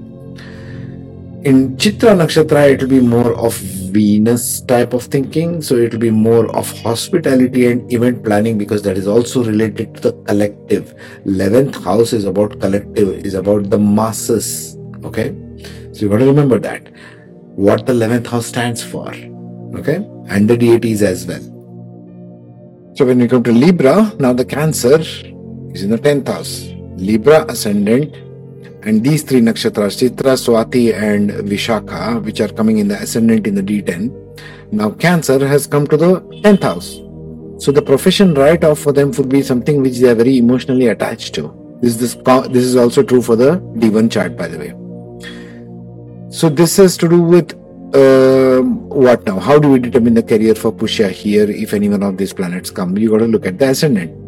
In 1.45 1.77
Chitra 1.77 2.17
Nakshatra, 2.17 2.73
it 2.73 2.81
will 2.81 2.89
be 2.89 3.01
more 3.01 3.35
of 3.35 3.55
Venus 3.93 4.63
type 4.63 4.95
of 4.95 5.03
thinking. 5.05 5.61
So 5.61 5.77
it 5.77 5.93
will 5.93 6.01
be 6.01 6.11
more 6.11 6.51
of 6.57 6.71
hospitality 6.79 7.67
and 7.67 7.93
event 7.93 8.25
planning 8.25 8.57
because 8.57 8.81
that 8.85 8.97
is 8.97 9.07
also 9.07 9.45
related 9.45 9.95
to 9.97 10.01
the 10.01 10.13
collective. 10.25 10.95
11th 11.27 11.85
house 11.85 12.15
is 12.15 12.25
about 12.25 12.59
collective, 12.61 13.27
is 13.27 13.35
about 13.35 13.69
the 13.69 13.79
masses. 13.79 14.79
Okay. 15.05 15.37
So 15.93 16.01
you 16.01 16.09
got 16.09 16.21
to 16.21 16.25
remember 16.25 16.59
that. 16.61 16.89
What 17.57 17.85
the 17.85 17.93
11th 17.93 18.29
house 18.29 18.47
stands 18.47 18.83
for. 18.83 19.09
Okay. 19.77 19.97
And 20.29 20.49
the 20.49 20.57
deities 20.57 21.03
as 21.03 21.27
well. 21.27 21.43
So 22.95 23.05
when 23.05 23.19
we 23.19 23.29
come 23.29 23.43
to 23.43 23.53
Libra, 23.53 24.15
now 24.19 24.33
the 24.33 24.47
Cancer 24.47 24.99
is 24.99 25.83
in 25.83 25.91
the 25.91 25.99
10th 25.99 26.27
house. 26.27 26.71
Libra 26.97 27.45
ascendant 27.51 28.15
and 28.85 29.03
these 29.03 29.23
three 29.23 29.41
nakshatras, 29.41 29.97
Chitra, 29.99 30.37
Swati, 30.37 30.95
and 30.95 31.31
Vishakha, 31.31 32.23
which 32.23 32.41
are 32.41 32.49
coming 32.49 32.79
in 32.79 32.89
the 32.89 33.01
ascendant 33.01 33.47
in 33.47 33.55
the 33.55 33.63
D10, 33.63 34.73
now 34.73 34.91
Cancer 34.91 35.47
has 35.47 35.67
come 35.67 35.87
to 35.87 35.97
the 35.97 36.21
10th 36.45 36.63
house. 36.63 37.01
So 37.65 37.73
the 37.73 37.81
profession 37.81 38.35
right 38.35 38.63
off 38.63 38.81
for 38.81 38.93
them 38.93 39.11
would 39.13 39.29
be 39.29 39.43
something 39.43 39.81
which 39.81 39.99
they 39.99 40.11
are 40.11 40.15
very 40.15 40.37
emotionally 40.39 40.89
attached 40.89 41.35
to. 41.37 41.79
This, 41.81 41.97
this, 41.97 42.15
this 42.15 42.65
is 42.65 42.77
also 42.77 43.03
true 43.03 43.23
for 43.23 43.37
the 43.37 43.59
D1 43.77 44.11
chart, 44.11 44.37
by 44.37 44.49
the 44.49 44.59
way. 44.59 44.71
So 46.31 46.49
this 46.49 46.77
has 46.77 46.97
to 46.99 47.09
do 47.09 47.23
with 47.23 47.55
uh, 47.95 48.61
what 48.63 49.25
now? 49.25 49.39
How 49.39 49.59
do 49.59 49.71
we 49.71 49.79
determine 49.79 50.15
the 50.15 50.23
career 50.23 50.55
for 50.55 50.73
Pushya 50.73 51.11
here 51.11 51.49
if 51.49 51.73
any 51.73 51.89
one 51.89 52.03
of 52.03 52.17
these 52.17 52.33
planets 52.33 52.71
come? 52.71 52.99
You 52.99 53.11
got 53.11 53.19
to 53.19 53.27
look 53.27 53.47
at 53.47 53.59
the 53.59 53.71
ascendant. 53.71 54.24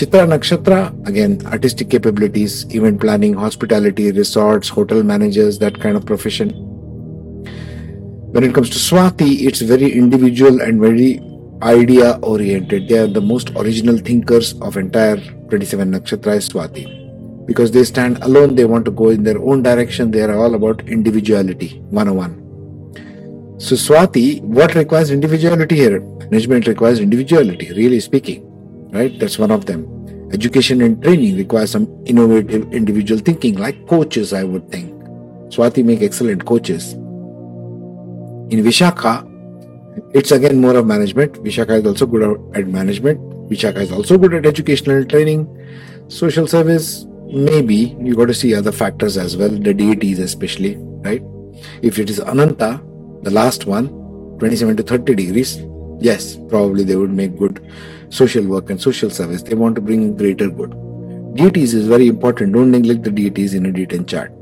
Chitra 0.00 0.26
Nakshatra, 0.26 1.06
again, 1.06 1.44
artistic 1.46 1.90
capabilities, 1.90 2.64
event 2.74 3.00
planning, 3.00 3.34
hospitality, 3.34 4.10
resorts, 4.12 4.68
hotel 4.68 5.02
managers, 5.02 5.58
that 5.58 5.78
kind 5.78 5.94
of 5.94 6.06
profession. 6.06 6.50
When 8.32 8.42
it 8.44 8.54
comes 8.54 8.70
to 8.70 8.78
Swati, 8.78 9.46
it's 9.46 9.60
very 9.60 9.92
individual 9.92 10.62
and 10.62 10.80
very 10.80 11.20
idea 11.62 12.18
oriented. 12.22 12.88
They 12.88 12.98
are 12.98 13.08
the 13.08 13.20
most 13.20 13.50
original 13.50 13.98
thinkers 13.98 14.54
of 14.62 14.76
entire 14.78 15.16
27 15.16 15.92
Nakshatra 15.92 16.36
is 16.36 16.48
Swati. 16.48 17.46
Because 17.46 17.70
they 17.70 17.84
stand 17.84 18.22
alone, 18.22 18.54
they 18.54 18.64
want 18.64 18.86
to 18.86 18.90
go 18.90 19.10
in 19.10 19.22
their 19.22 19.38
own 19.38 19.62
direction, 19.62 20.10
they 20.10 20.22
are 20.22 20.34
all 20.34 20.54
about 20.54 20.88
individuality, 20.88 21.78
101. 21.90 23.58
So, 23.58 23.74
Swati, 23.74 24.40
what 24.40 24.74
requires 24.74 25.10
individuality 25.10 25.76
here? 25.76 26.00
Management 26.00 26.66
requires 26.68 27.00
individuality, 27.00 27.72
really 27.74 28.00
speaking 28.00 28.46
right? 28.92 29.18
That's 29.18 29.38
one 29.38 29.50
of 29.50 29.66
them. 29.66 29.86
Education 30.32 30.80
and 30.82 31.02
training 31.02 31.36
requires 31.36 31.72
some 31.72 31.88
innovative 32.06 32.72
individual 32.72 33.20
thinking, 33.20 33.56
like 33.56 33.86
coaches, 33.88 34.32
I 34.32 34.44
would 34.44 34.70
think. 34.70 34.92
Swati 35.50 35.84
make 35.84 36.02
excellent 36.02 36.44
coaches. 36.46 36.92
In 38.52 38.64
Vishakha, 38.64 39.26
it's 40.14 40.30
again 40.30 40.60
more 40.60 40.76
of 40.76 40.86
management. 40.86 41.34
Vishakha 41.34 41.80
is 41.80 41.86
also 41.86 42.06
good 42.06 42.22
at 42.54 42.68
management. 42.68 43.18
Vishakha 43.50 43.78
is 43.78 43.90
also 43.92 44.16
good 44.18 44.34
at 44.34 44.46
educational 44.46 45.04
training. 45.04 45.48
Social 46.08 46.46
service, 46.46 47.06
maybe 47.26 47.96
you 48.00 48.14
got 48.14 48.26
to 48.26 48.34
see 48.34 48.54
other 48.54 48.72
factors 48.72 49.16
as 49.16 49.36
well, 49.36 49.48
the 49.48 49.74
deities 49.74 50.18
especially, 50.18 50.76
right? 51.02 51.22
If 51.82 51.98
it 51.98 52.08
is 52.08 52.20
Ananta, 52.20 52.80
the 53.22 53.30
last 53.30 53.66
one, 53.66 53.88
27 54.38 54.76
to 54.76 54.82
30 54.82 55.14
degrees, 55.14 55.58
yes, 55.98 56.36
probably 56.48 56.84
they 56.84 56.96
would 56.96 57.10
make 57.10 57.36
good 57.36 57.60
social 58.10 58.44
work 58.44 58.70
and 58.70 58.80
social 58.80 59.08
service. 59.08 59.42
They 59.42 59.54
want 59.54 59.74
to 59.76 59.80
bring 59.80 60.16
greater 60.16 60.50
good. 60.50 60.74
Deities 61.34 61.74
is 61.74 61.86
very 61.86 62.08
important. 62.08 62.52
Don't 62.52 62.70
neglect 62.70 63.04
the 63.04 63.10
deities 63.10 63.54
in 63.54 63.66
a 63.66 63.70
D10 63.70 64.06
chart. 64.06 64.32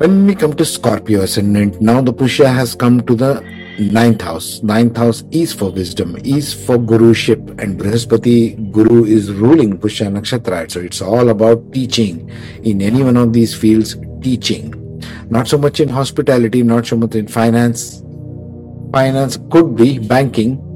When 0.00 0.26
we 0.26 0.34
come 0.34 0.54
to 0.54 0.64
Scorpio 0.64 1.22
ascendant, 1.22 1.80
now 1.80 2.00
the 2.00 2.12
Pushya 2.12 2.52
has 2.52 2.74
come 2.74 3.02
to 3.02 3.14
the 3.14 3.40
ninth 3.78 4.22
house. 4.22 4.62
Ninth 4.62 4.96
house 4.96 5.24
is 5.30 5.52
for 5.52 5.70
wisdom, 5.70 6.16
is 6.24 6.52
for 6.54 6.78
guruship, 6.78 7.60
and 7.60 7.78
Brihaspati 7.78 8.72
Guru 8.72 9.04
is 9.04 9.30
ruling 9.30 9.78
Pushya 9.78 10.10
Nakshatra. 10.10 10.70
So 10.70 10.80
it's 10.80 11.02
all 11.02 11.28
about 11.28 11.72
teaching 11.72 12.30
in 12.62 12.82
any 12.82 13.02
one 13.02 13.16
of 13.16 13.32
these 13.32 13.54
fields, 13.54 13.96
teaching. 14.22 14.74
Not 15.28 15.48
so 15.48 15.58
much 15.58 15.80
in 15.80 15.88
hospitality, 15.88 16.62
not 16.62 16.86
so 16.86 16.96
much 16.96 17.14
in 17.14 17.28
finance. 17.28 18.02
Finance 18.92 19.38
could 19.50 19.76
be 19.76 19.98
banking. 19.98 20.66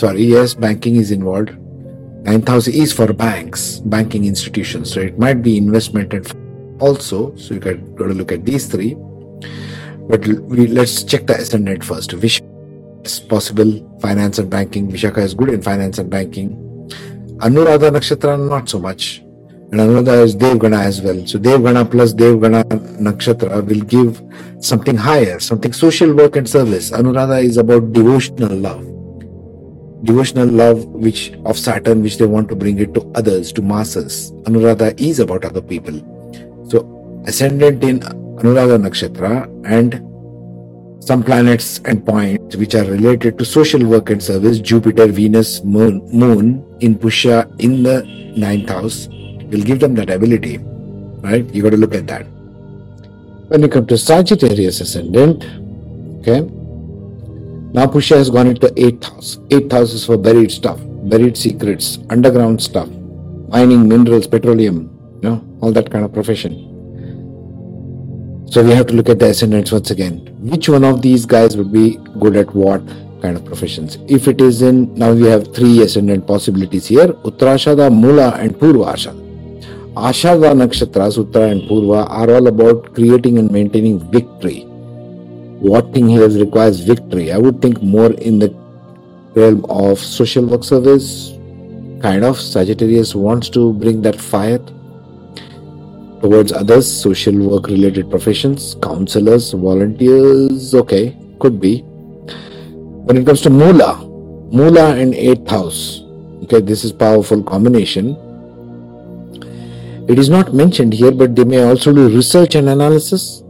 Sorry, 0.00 0.24
yes, 0.24 0.54
banking 0.54 0.96
is 0.96 1.10
involved. 1.10 1.50
Ninth 2.24 2.48
house 2.48 2.68
is 2.68 2.90
for 2.90 3.12
banks, 3.12 3.80
banking 3.80 4.24
institutions. 4.24 4.90
So 4.90 5.00
it 5.00 5.18
might 5.18 5.42
be 5.42 5.58
investment 5.58 6.14
and 6.14 6.80
also. 6.80 7.36
So 7.36 7.52
you 7.52 7.60
got, 7.60 7.96
got 7.96 8.06
to 8.06 8.14
look 8.14 8.32
at 8.32 8.46
these 8.46 8.64
three. 8.64 8.94
But 10.08 10.26
we, 10.26 10.68
let's 10.68 11.04
check 11.04 11.26
the 11.26 11.34
ascendant 11.34 11.84
first. 11.84 12.12
Vishaka 12.12 13.04
is 13.04 13.20
possible 13.20 13.98
finance 14.00 14.38
and 14.38 14.48
banking. 14.48 14.90
Vishaka 14.90 15.18
is 15.18 15.34
good 15.34 15.50
in 15.50 15.60
finance 15.60 15.98
and 15.98 16.08
banking. 16.08 16.56
Anuradha 17.44 17.90
Nakshatra, 17.90 18.48
not 18.48 18.70
so 18.70 18.78
much. 18.78 19.18
And 19.18 19.80
Anuradha 19.80 20.24
is 20.24 20.34
Devgana 20.34 20.82
as 20.82 21.02
well. 21.02 21.26
So 21.26 21.38
Devgana 21.38 21.90
plus 21.90 22.14
Devgana 22.14 22.64
Nakshatra 22.98 23.62
will 23.66 23.82
give 23.82 24.22
something 24.64 24.96
higher, 24.96 25.38
something 25.40 25.74
social 25.74 26.14
work 26.14 26.36
and 26.36 26.48
service. 26.48 26.90
Anuradha 26.90 27.44
is 27.44 27.58
about 27.58 27.92
devotional 27.92 28.56
love. 28.56 28.99
Devotional 30.02 30.48
love 30.48 30.84
which 30.86 31.32
of 31.44 31.58
Saturn, 31.58 32.02
which 32.02 32.16
they 32.16 32.26
want 32.26 32.48
to 32.48 32.56
bring 32.56 32.78
it 32.78 32.94
to 32.94 33.02
others, 33.14 33.52
to 33.52 33.62
masses. 33.62 34.32
Anuradha 34.44 34.98
is 34.98 35.20
about 35.20 35.44
other 35.44 35.60
people. 35.60 35.94
So 36.68 37.22
ascendant 37.26 37.84
in 37.84 38.00
Anuradha 38.00 38.80
Nakshatra 38.80 39.46
and 39.66 40.06
some 41.02 41.22
planets 41.22 41.80
and 41.84 42.04
points 42.04 42.56
which 42.56 42.74
are 42.74 42.84
related 42.84 43.38
to 43.38 43.44
social 43.44 43.84
work 43.84 44.10
and 44.10 44.22
service, 44.22 44.58
Jupiter, 44.58 45.06
Venus, 45.06 45.62
Moon, 45.64 46.06
Moon 46.12 46.64
in 46.80 46.94
Pushya 46.94 47.48
in 47.60 47.82
the 47.82 48.02
ninth 48.36 48.68
house, 48.68 49.08
will 49.08 49.62
give 49.62 49.80
them 49.80 49.94
that 49.96 50.10
ability. 50.10 50.58
Right? 51.22 51.44
You 51.54 51.62
got 51.62 51.70
to 51.70 51.76
look 51.76 51.94
at 51.94 52.06
that. 52.06 52.26
When 53.48 53.62
you 53.62 53.68
come 53.68 53.86
to 53.86 53.98
Sagittarius 53.98 54.80
ascendant, 54.80 55.44
okay, 56.20 56.40
now 57.72 57.86
has 57.88 58.30
gone 58.30 58.48
into 58.48 58.72
eighth 58.76 59.04
house. 59.04 59.38
Eighth 59.50 59.70
house 59.70 59.92
is 59.92 60.04
for 60.04 60.16
buried 60.16 60.50
stuff, 60.50 60.80
buried 61.08 61.36
secrets, 61.36 61.98
underground 62.10 62.60
stuff, 62.60 62.88
mining, 63.48 63.88
minerals, 63.88 64.26
petroleum, 64.26 64.90
you 65.22 65.28
know, 65.28 65.58
all 65.60 65.70
that 65.72 65.90
kind 65.90 66.04
of 66.04 66.12
profession. 66.12 66.66
So 68.50 68.64
we 68.64 68.72
have 68.72 68.88
to 68.88 68.94
look 68.94 69.08
at 69.08 69.20
the 69.20 69.26
ascendants 69.26 69.70
once 69.70 69.92
again. 69.92 70.26
Which 70.40 70.68
one 70.68 70.82
of 70.82 71.02
these 71.02 71.24
guys 71.24 71.56
would 71.56 71.72
be 71.72 71.98
good 72.18 72.34
at 72.34 72.52
what 72.52 72.84
kind 73.22 73.36
of 73.36 73.44
professions? 73.44 73.98
If 74.08 74.26
it 74.26 74.40
is 74.40 74.62
in, 74.62 74.92
now 74.94 75.12
we 75.12 75.26
have 75.26 75.54
three 75.54 75.82
ascendant 75.82 76.26
possibilities 76.26 76.88
here 76.88 77.08
Uttarashada, 77.08 77.94
Mula, 77.94 78.32
and 78.32 78.56
Purva 78.56 78.94
Ashada. 78.94 79.20
Ashada 79.94 80.54
nakshatras, 80.54 81.18
Uttara 81.24 81.52
and 81.52 81.62
Purva, 81.62 82.10
are 82.10 82.34
all 82.34 82.48
about 82.48 82.92
creating 82.94 83.38
and 83.38 83.50
maintaining 83.52 84.00
victory. 84.10 84.66
What 85.60 85.92
thing 85.92 86.08
here 86.08 86.26
requires 86.26 86.80
victory? 86.80 87.30
I 87.30 87.36
would 87.36 87.60
think 87.60 87.82
more 87.82 88.12
in 88.12 88.38
the 88.38 88.48
realm 89.34 89.66
of 89.68 89.98
social 89.98 90.46
work 90.46 90.64
service. 90.64 91.32
Kind 92.00 92.24
of 92.24 92.40
Sagittarius 92.40 93.14
wants 93.14 93.50
to 93.50 93.74
bring 93.74 94.00
that 94.02 94.18
fire 94.18 94.58
towards 96.22 96.50
others, 96.50 96.90
social 96.90 97.34
work 97.34 97.66
related 97.66 98.08
professions, 98.08 98.74
counselors, 98.82 99.52
volunteers, 99.52 100.74
okay, 100.74 101.14
could 101.38 101.60
be. 101.60 101.82
When 103.04 103.18
it 103.18 103.26
comes 103.26 103.42
to 103.42 103.50
Mula, 103.50 103.98
Mula 104.50 104.96
and 104.96 105.12
8th 105.12 105.50
house, 105.50 106.02
okay, 106.44 106.60
this 106.62 106.84
is 106.84 106.92
powerful 106.92 107.42
combination. 107.42 108.16
It 110.08 110.18
is 110.18 110.30
not 110.30 110.54
mentioned 110.54 110.94
here, 110.94 111.12
but 111.12 111.36
they 111.36 111.44
may 111.44 111.62
also 111.62 111.92
do 111.92 112.08
research 112.08 112.54
and 112.54 112.68
analysis. 112.70 113.42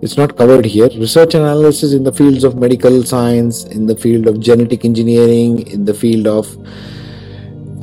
It's 0.00 0.16
not 0.16 0.36
covered 0.36 0.64
here. 0.64 0.88
Research 0.90 1.34
analysis 1.34 1.92
in 1.92 2.04
the 2.04 2.12
fields 2.12 2.44
of 2.44 2.56
medical 2.56 3.02
science, 3.02 3.64
in 3.64 3.86
the 3.86 3.96
field 3.96 4.28
of 4.28 4.38
genetic 4.38 4.84
engineering, 4.84 5.66
in 5.66 5.84
the 5.84 5.94
field 5.94 6.26
of 6.28 6.46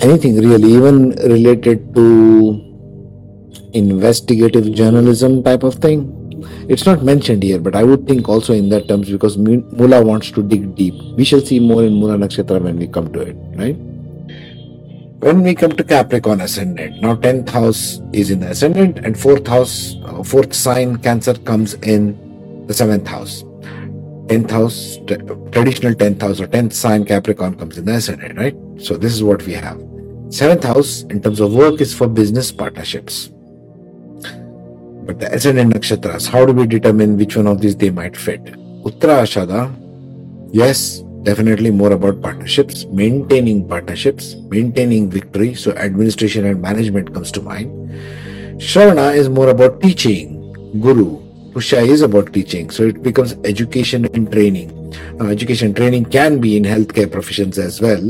anything 0.02 0.38
really, 0.38 0.72
even 0.74 1.10
related 1.34 1.94
to 1.96 2.62
investigative 3.74 4.74
journalism 4.74 5.44
type 5.44 5.64
of 5.64 5.76
thing. 5.76 6.22
It's 6.70 6.86
not 6.86 7.04
mentioned 7.04 7.44
here, 7.44 7.60
but 7.60 7.76
I 7.76 7.84
would 7.84 8.08
think 8.08 8.30
also 8.30 8.54
in 8.54 8.70
that 8.70 8.88
terms 8.88 9.10
because 9.10 9.38
Mula 9.38 10.04
wants 10.04 10.32
to 10.32 10.42
dig 10.42 10.76
deep. 10.76 10.94
We 11.18 11.26
shall 11.26 11.42
see 11.42 11.60
more 11.60 11.84
in 11.84 11.94
Mula 11.96 12.18
Nakshatra 12.18 12.62
when 12.62 12.78
we 12.78 12.88
come 12.88 13.12
to 13.14 13.20
it, 13.22 13.36
right? 13.56 13.78
When 15.26 15.42
we 15.42 15.56
come 15.56 15.72
to 15.72 15.84
Capricorn 15.84 16.40
ascendant, 16.42 17.02
now 17.02 17.16
10th 17.16 17.50
house 17.50 18.00
is 18.14 18.30
in 18.30 18.42
the 18.42 18.52
ascendant, 18.52 19.00
and 19.00 19.16
4th 19.16 19.48
house, 19.48 19.96
uh, 20.04 20.22
4th 20.22 20.54
sign 20.54 20.98
Cancer 20.98 21.34
comes 21.34 21.74
in 21.82 22.14
the 22.68 22.74
7th 22.76 23.08
house. 23.08 23.42
10th 24.28 24.52
house, 24.52 24.98
t- 25.08 25.18
traditional 25.52 25.96
10th 25.96 26.22
house 26.22 26.40
or 26.40 26.46
10th 26.46 26.74
sign 26.74 27.06
Capricorn 27.06 27.56
comes 27.56 27.80
in 27.80 27.86
the 27.86 27.94
ascendant, 27.94 28.38
right? 28.38 28.56
So 28.78 28.98
this 28.98 29.14
is 29.16 29.24
what 29.24 29.42
we 29.48 29.54
have. 29.54 29.78
7th 30.28 30.64
house 30.64 31.02
in 31.10 31.24
terms 31.24 31.40
of 31.40 31.56
work 31.56 31.82
is 31.82 31.92
for 31.92 32.08
business 32.08 32.52
partnerships. 32.52 33.32
But 35.08 35.20
the 35.20 35.34
ascendant 35.34 35.74
nakshatras, 35.74 36.28
how 36.28 36.46
do 36.46 36.54
we 36.54 36.68
determine 36.68 37.18
which 37.18 37.36
one 37.36 37.48
of 37.48 37.62
these 37.62 37.76
they 37.76 37.90
might 37.90 38.16
fit? 38.16 38.44
Uttara 38.84 39.24
Ashada, 39.26 39.74
yes, 40.54 41.02
definitely 41.26 41.72
more 41.72 41.92
about 41.92 42.22
partnerships, 42.22 42.86
maintaining 42.86 43.68
partnerships, 43.68 44.36
maintaining 44.50 45.10
victory. 45.10 45.54
So 45.56 45.72
administration 45.72 46.46
and 46.46 46.62
management 46.62 47.14
comes 47.14 47.32
to 47.32 47.42
mind. 47.42 47.92
Shravana 48.62 49.14
is 49.16 49.28
more 49.28 49.50
about 49.50 49.82
teaching, 49.82 50.54
guru. 50.80 51.20
Pushya 51.52 51.88
is 51.88 52.02
about 52.02 52.32
teaching. 52.32 52.70
So 52.70 52.84
it 52.84 53.02
becomes 53.02 53.34
education 53.44 54.06
and 54.14 54.32
training. 54.32 54.72
Now, 55.18 55.28
education 55.28 55.74
training 55.74 56.06
can 56.06 56.40
be 56.40 56.56
in 56.58 56.64
healthcare 56.64 57.12
professions 57.12 57.58
as 57.58 57.82
well. 57.82 58.02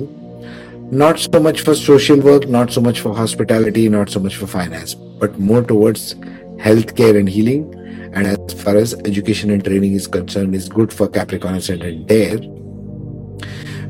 Not 0.92 1.20
so 1.20 1.40
much 1.40 1.62
for 1.62 1.74
social 1.74 2.20
work, 2.20 2.48
not 2.48 2.72
so 2.72 2.82
much 2.82 3.00
for 3.00 3.16
hospitality, 3.16 3.88
not 3.90 4.10
so 4.10 4.20
much 4.20 4.36
for 4.36 4.46
finance, 4.46 4.94
but 4.94 5.40
more 5.40 5.64
towards 5.64 6.16
healthcare 6.58 7.18
and 7.18 7.30
healing. 7.30 7.72
And 8.14 8.28
as 8.28 8.54
far 8.62 8.76
as 8.76 8.94
education 9.06 9.50
and 9.50 9.64
training 9.64 9.94
is 9.94 10.08
concerned, 10.08 10.54
is 10.56 10.70
good 10.70 10.94
for 10.94 11.08
Capricorn 11.08 11.56
ascendant 11.56 12.08
there. 12.08 12.38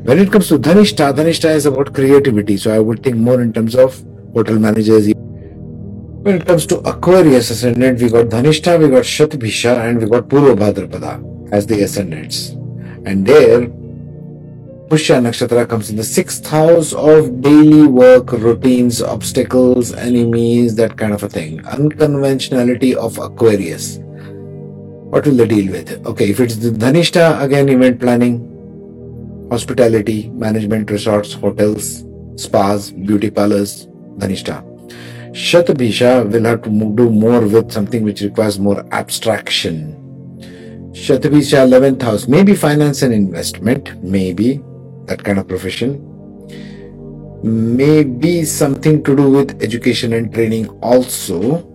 When 0.06 0.20
it 0.20 0.30
comes 0.30 0.46
to 0.48 0.56
Dhanishta, 0.56 1.12
Dhanishta 1.12 1.52
is 1.52 1.66
about 1.66 1.92
creativity. 1.92 2.56
So 2.56 2.72
I 2.72 2.78
would 2.78 3.02
think 3.02 3.16
more 3.16 3.42
in 3.42 3.52
terms 3.52 3.74
of 3.74 4.04
hotel 4.34 4.56
managers. 4.56 5.12
When 5.12 6.36
it 6.36 6.46
comes 6.46 6.64
to 6.66 6.78
Aquarius 6.78 7.50
ascendant, 7.50 8.00
we 8.00 8.08
got 8.08 8.26
Dhanishta, 8.26 8.78
we 8.78 8.88
got 8.88 9.02
Shatbhisha, 9.02 9.88
and 9.88 10.00
we 10.00 10.08
got 10.08 10.28
Purva 10.28 10.54
Bhadrapada 10.54 11.52
as 11.52 11.66
the 11.66 11.82
ascendants. 11.82 12.50
And 13.04 13.26
there, 13.26 13.62
Pushya 14.86 15.20
Nakshatra 15.20 15.68
comes 15.68 15.90
in 15.90 15.96
the 15.96 16.04
sixth 16.04 16.46
house 16.46 16.92
of 16.92 17.42
daily 17.42 17.88
work, 17.88 18.30
routines, 18.30 19.02
obstacles, 19.02 19.92
enemies, 19.92 20.76
that 20.76 20.96
kind 20.96 21.14
of 21.14 21.24
a 21.24 21.28
thing. 21.28 21.66
Unconventionality 21.66 22.94
of 22.94 23.18
Aquarius. 23.18 23.98
What 25.10 25.26
will 25.26 25.34
they 25.34 25.48
deal 25.48 25.72
with? 25.72 26.06
Okay, 26.06 26.30
if 26.30 26.38
it's 26.38 26.54
the 26.54 26.70
Dhanishta, 26.70 27.42
again, 27.42 27.68
event 27.68 27.98
planning, 27.98 28.52
hospitality, 29.50 30.28
management, 30.30 30.90
resorts, 30.90 31.32
hotels, 31.32 32.04
spas, 32.36 32.90
beauty 32.90 33.30
parlors, 33.30 33.86
Dhanishta. 34.18 34.64
Shatabhisha 35.32 36.30
will 36.30 36.44
have 36.44 36.62
to 36.62 36.70
do 36.70 37.10
more 37.10 37.40
with 37.40 37.70
something 37.70 38.02
which 38.02 38.22
requires 38.22 38.58
more 38.58 38.86
abstraction. 38.92 39.92
Shatabhisha 40.92 41.68
11th 41.68 42.02
house, 42.02 42.26
maybe 42.26 42.54
finance 42.54 43.02
and 43.02 43.12
investment, 43.12 44.02
maybe 44.02 44.62
that 45.04 45.22
kind 45.22 45.38
of 45.38 45.46
profession. 45.46 46.02
Maybe 47.42 48.44
something 48.44 49.02
to 49.04 49.14
do 49.14 49.30
with 49.30 49.62
education 49.62 50.14
and 50.14 50.32
training 50.32 50.68
also. 50.80 51.68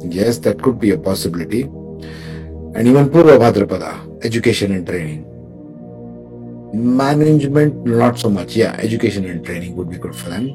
Yes, 0.00 0.38
that 0.40 0.62
could 0.62 0.78
be 0.78 0.90
a 0.90 0.98
possibility. 0.98 1.62
And 1.62 2.86
even 2.86 3.08
Purva 3.08 3.38
Bhadrapada, 3.38 4.24
education 4.24 4.72
and 4.72 4.86
training. 4.86 5.33
Management, 6.74 7.86
not 7.86 8.18
so 8.18 8.28
much. 8.28 8.56
Yeah, 8.56 8.72
education 8.78 9.24
and 9.24 9.44
training 9.44 9.76
would 9.76 9.90
be 9.90 9.98
good 9.98 10.14
for 10.14 10.30
them. 10.30 10.50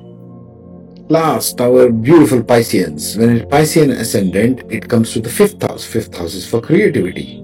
Last, 1.09 1.59
our 1.59 1.89
beautiful 1.89 2.43
Pisceans. 2.43 3.17
When 3.17 3.37
it's 3.37 3.45
Piscean 3.45 3.91
ascendant, 3.91 4.61
it 4.69 4.87
comes 4.87 5.11
to 5.13 5.19
the 5.19 5.29
fifth 5.29 5.61
house. 5.61 5.83
Fifth 5.83 6.15
house 6.15 6.35
is 6.35 6.47
for 6.47 6.61
creativity. 6.61 7.39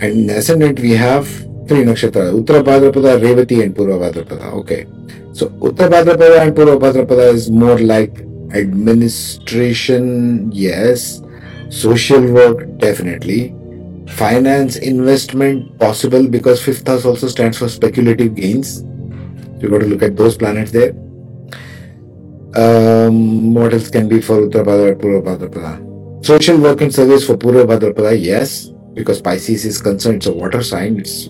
And 0.00 0.04
in 0.04 0.30
ascendant, 0.30 0.80
we 0.80 0.92
have 0.92 1.28
three 1.68 1.84
nakshatra 1.84 2.32
Uttara 2.32 2.62
Bhadrapada, 2.64 3.20
Revati, 3.20 3.62
and 3.62 3.74
Purva 3.76 4.00
Bhadrapada. 4.00 4.52
Okay. 4.60 4.86
So, 5.32 5.50
Uttara 5.60 5.90
Bhadrapada 5.90 6.40
and 6.40 6.56
Purva 6.56 6.78
Bhadrapada 6.78 7.34
is 7.34 7.50
more 7.50 7.78
like 7.78 8.20
administration, 8.54 10.50
yes. 10.50 11.20
Social 11.68 12.32
work, 12.32 12.78
definitely. 12.78 13.54
Finance, 14.12 14.76
investment, 14.76 15.78
possible 15.78 16.28
because 16.28 16.62
fifth 16.62 16.86
house 16.86 17.04
also 17.04 17.28
stands 17.28 17.58
for 17.58 17.68
speculative 17.68 18.34
gains. 18.34 18.82
You 19.60 19.68
got 19.68 19.78
to 19.78 19.86
look 19.86 20.02
at 20.02 20.16
those 20.16 20.36
planets 20.36 20.70
there. 20.72 20.92
Um, 22.56 23.54
what 23.54 23.72
else 23.72 23.88
can 23.90 24.08
be 24.08 24.20
for 24.20 24.48
Uttarabhadra, 24.48 25.00
Purva 25.00 26.26
Social 26.26 26.58
work 26.58 26.80
and 26.80 26.92
service 26.92 27.24
for 27.24 27.36
Purva 27.36 27.64
Bhadrapada, 27.64 28.20
yes, 28.20 28.70
because 28.94 29.22
Pisces 29.22 29.64
is 29.64 29.80
concerned, 29.80 30.16
it's 30.16 30.26
a 30.26 30.32
water 30.32 30.62
sign, 30.62 30.98
it's 30.98 31.26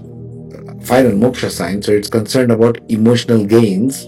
final 0.83 1.13
moksha 1.13 1.51
sign, 1.51 1.83
so 1.83 1.93
it's 1.93 2.09
concerned 2.09 2.51
about 2.51 2.79
emotional 2.89 3.45
gains. 3.45 4.07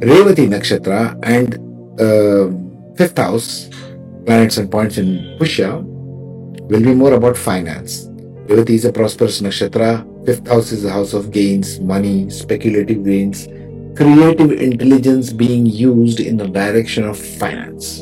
Revati 0.00 0.46
Nakshatra 0.46 1.18
and 1.24 1.58
uh, 2.00 2.96
fifth 2.96 3.18
house, 3.18 3.68
planets 4.24 4.58
and 4.58 4.70
points 4.70 4.96
in 4.96 5.36
Pushya, 5.40 5.84
will 6.68 6.82
be 6.82 6.94
more 6.94 7.14
about 7.14 7.36
finance. 7.36 8.06
Revati 8.46 8.70
is 8.70 8.84
a 8.84 8.92
prosperous 8.92 9.40
nakshatra, 9.40 10.04
fifth 10.24 10.46
house 10.46 10.72
is 10.72 10.82
the 10.82 10.90
house 10.90 11.12
of 11.12 11.30
gains, 11.30 11.80
money, 11.80 12.30
speculative 12.30 13.04
gains 13.04 13.48
creative 13.98 14.52
intelligence 14.52 15.32
being 15.32 15.66
used 15.66 16.20
in 16.20 16.36
the 16.36 16.46
direction 16.46 17.02
of 17.02 17.18
finance. 17.18 17.98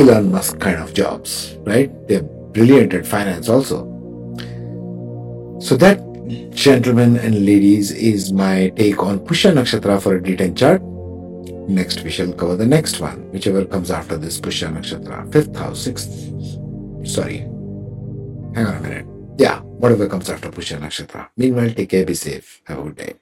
Elon 0.00 0.32
Musk 0.32 0.58
kind 0.58 0.80
of 0.82 0.92
jobs, 0.92 1.56
right? 1.60 1.92
They're 2.08 2.24
brilliant 2.24 2.92
at 2.92 3.06
finance 3.06 3.48
also. 3.48 3.86
So 5.60 5.76
that, 5.76 6.02
gentlemen 6.50 7.18
and 7.18 7.46
ladies, 7.46 7.92
is 7.92 8.32
my 8.32 8.70
take 8.70 9.00
on 9.00 9.20
Pushya 9.20 9.52
Nakshatra 9.52 10.02
for 10.02 10.16
a 10.16 10.20
D10 10.20 10.56
chart. 10.56 10.82
Next, 11.68 12.02
we 12.02 12.10
shall 12.10 12.32
cover 12.32 12.56
the 12.56 12.66
next 12.66 12.98
one, 12.98 13.30
whichever 13.30 13.64
comes 13.64 13.92
after 13.92 14.16
this 14.16 14.40
Pushya 14.40 14.74
Nakshatra. 14.74 15.32
Fifth 15.32 15.54
house, 15.54 15.82
sixth. 15.82 16.10
Sorry. 17.04 17.38
Hang 18.54 18.66
on 18.66 18.76
a 18.76 18.80
minute. 18.80 19.06
Yeah, 19.38 19.60
whatever 19.60 20.08
comes 20.08 20.30
after 20.30 20.50
Pushya 20.50 20.78
Nakshatra. 20.78 21.28
Meanwhile, 21.36 21.70
take 21.70 21.90
care, 21.90 22.04
be 22.06 22.14
safe. 22.14 22.62
Have 22.66 22.78
a 22.78 22.82
good 22.82 22.96
day. 22.96 23.14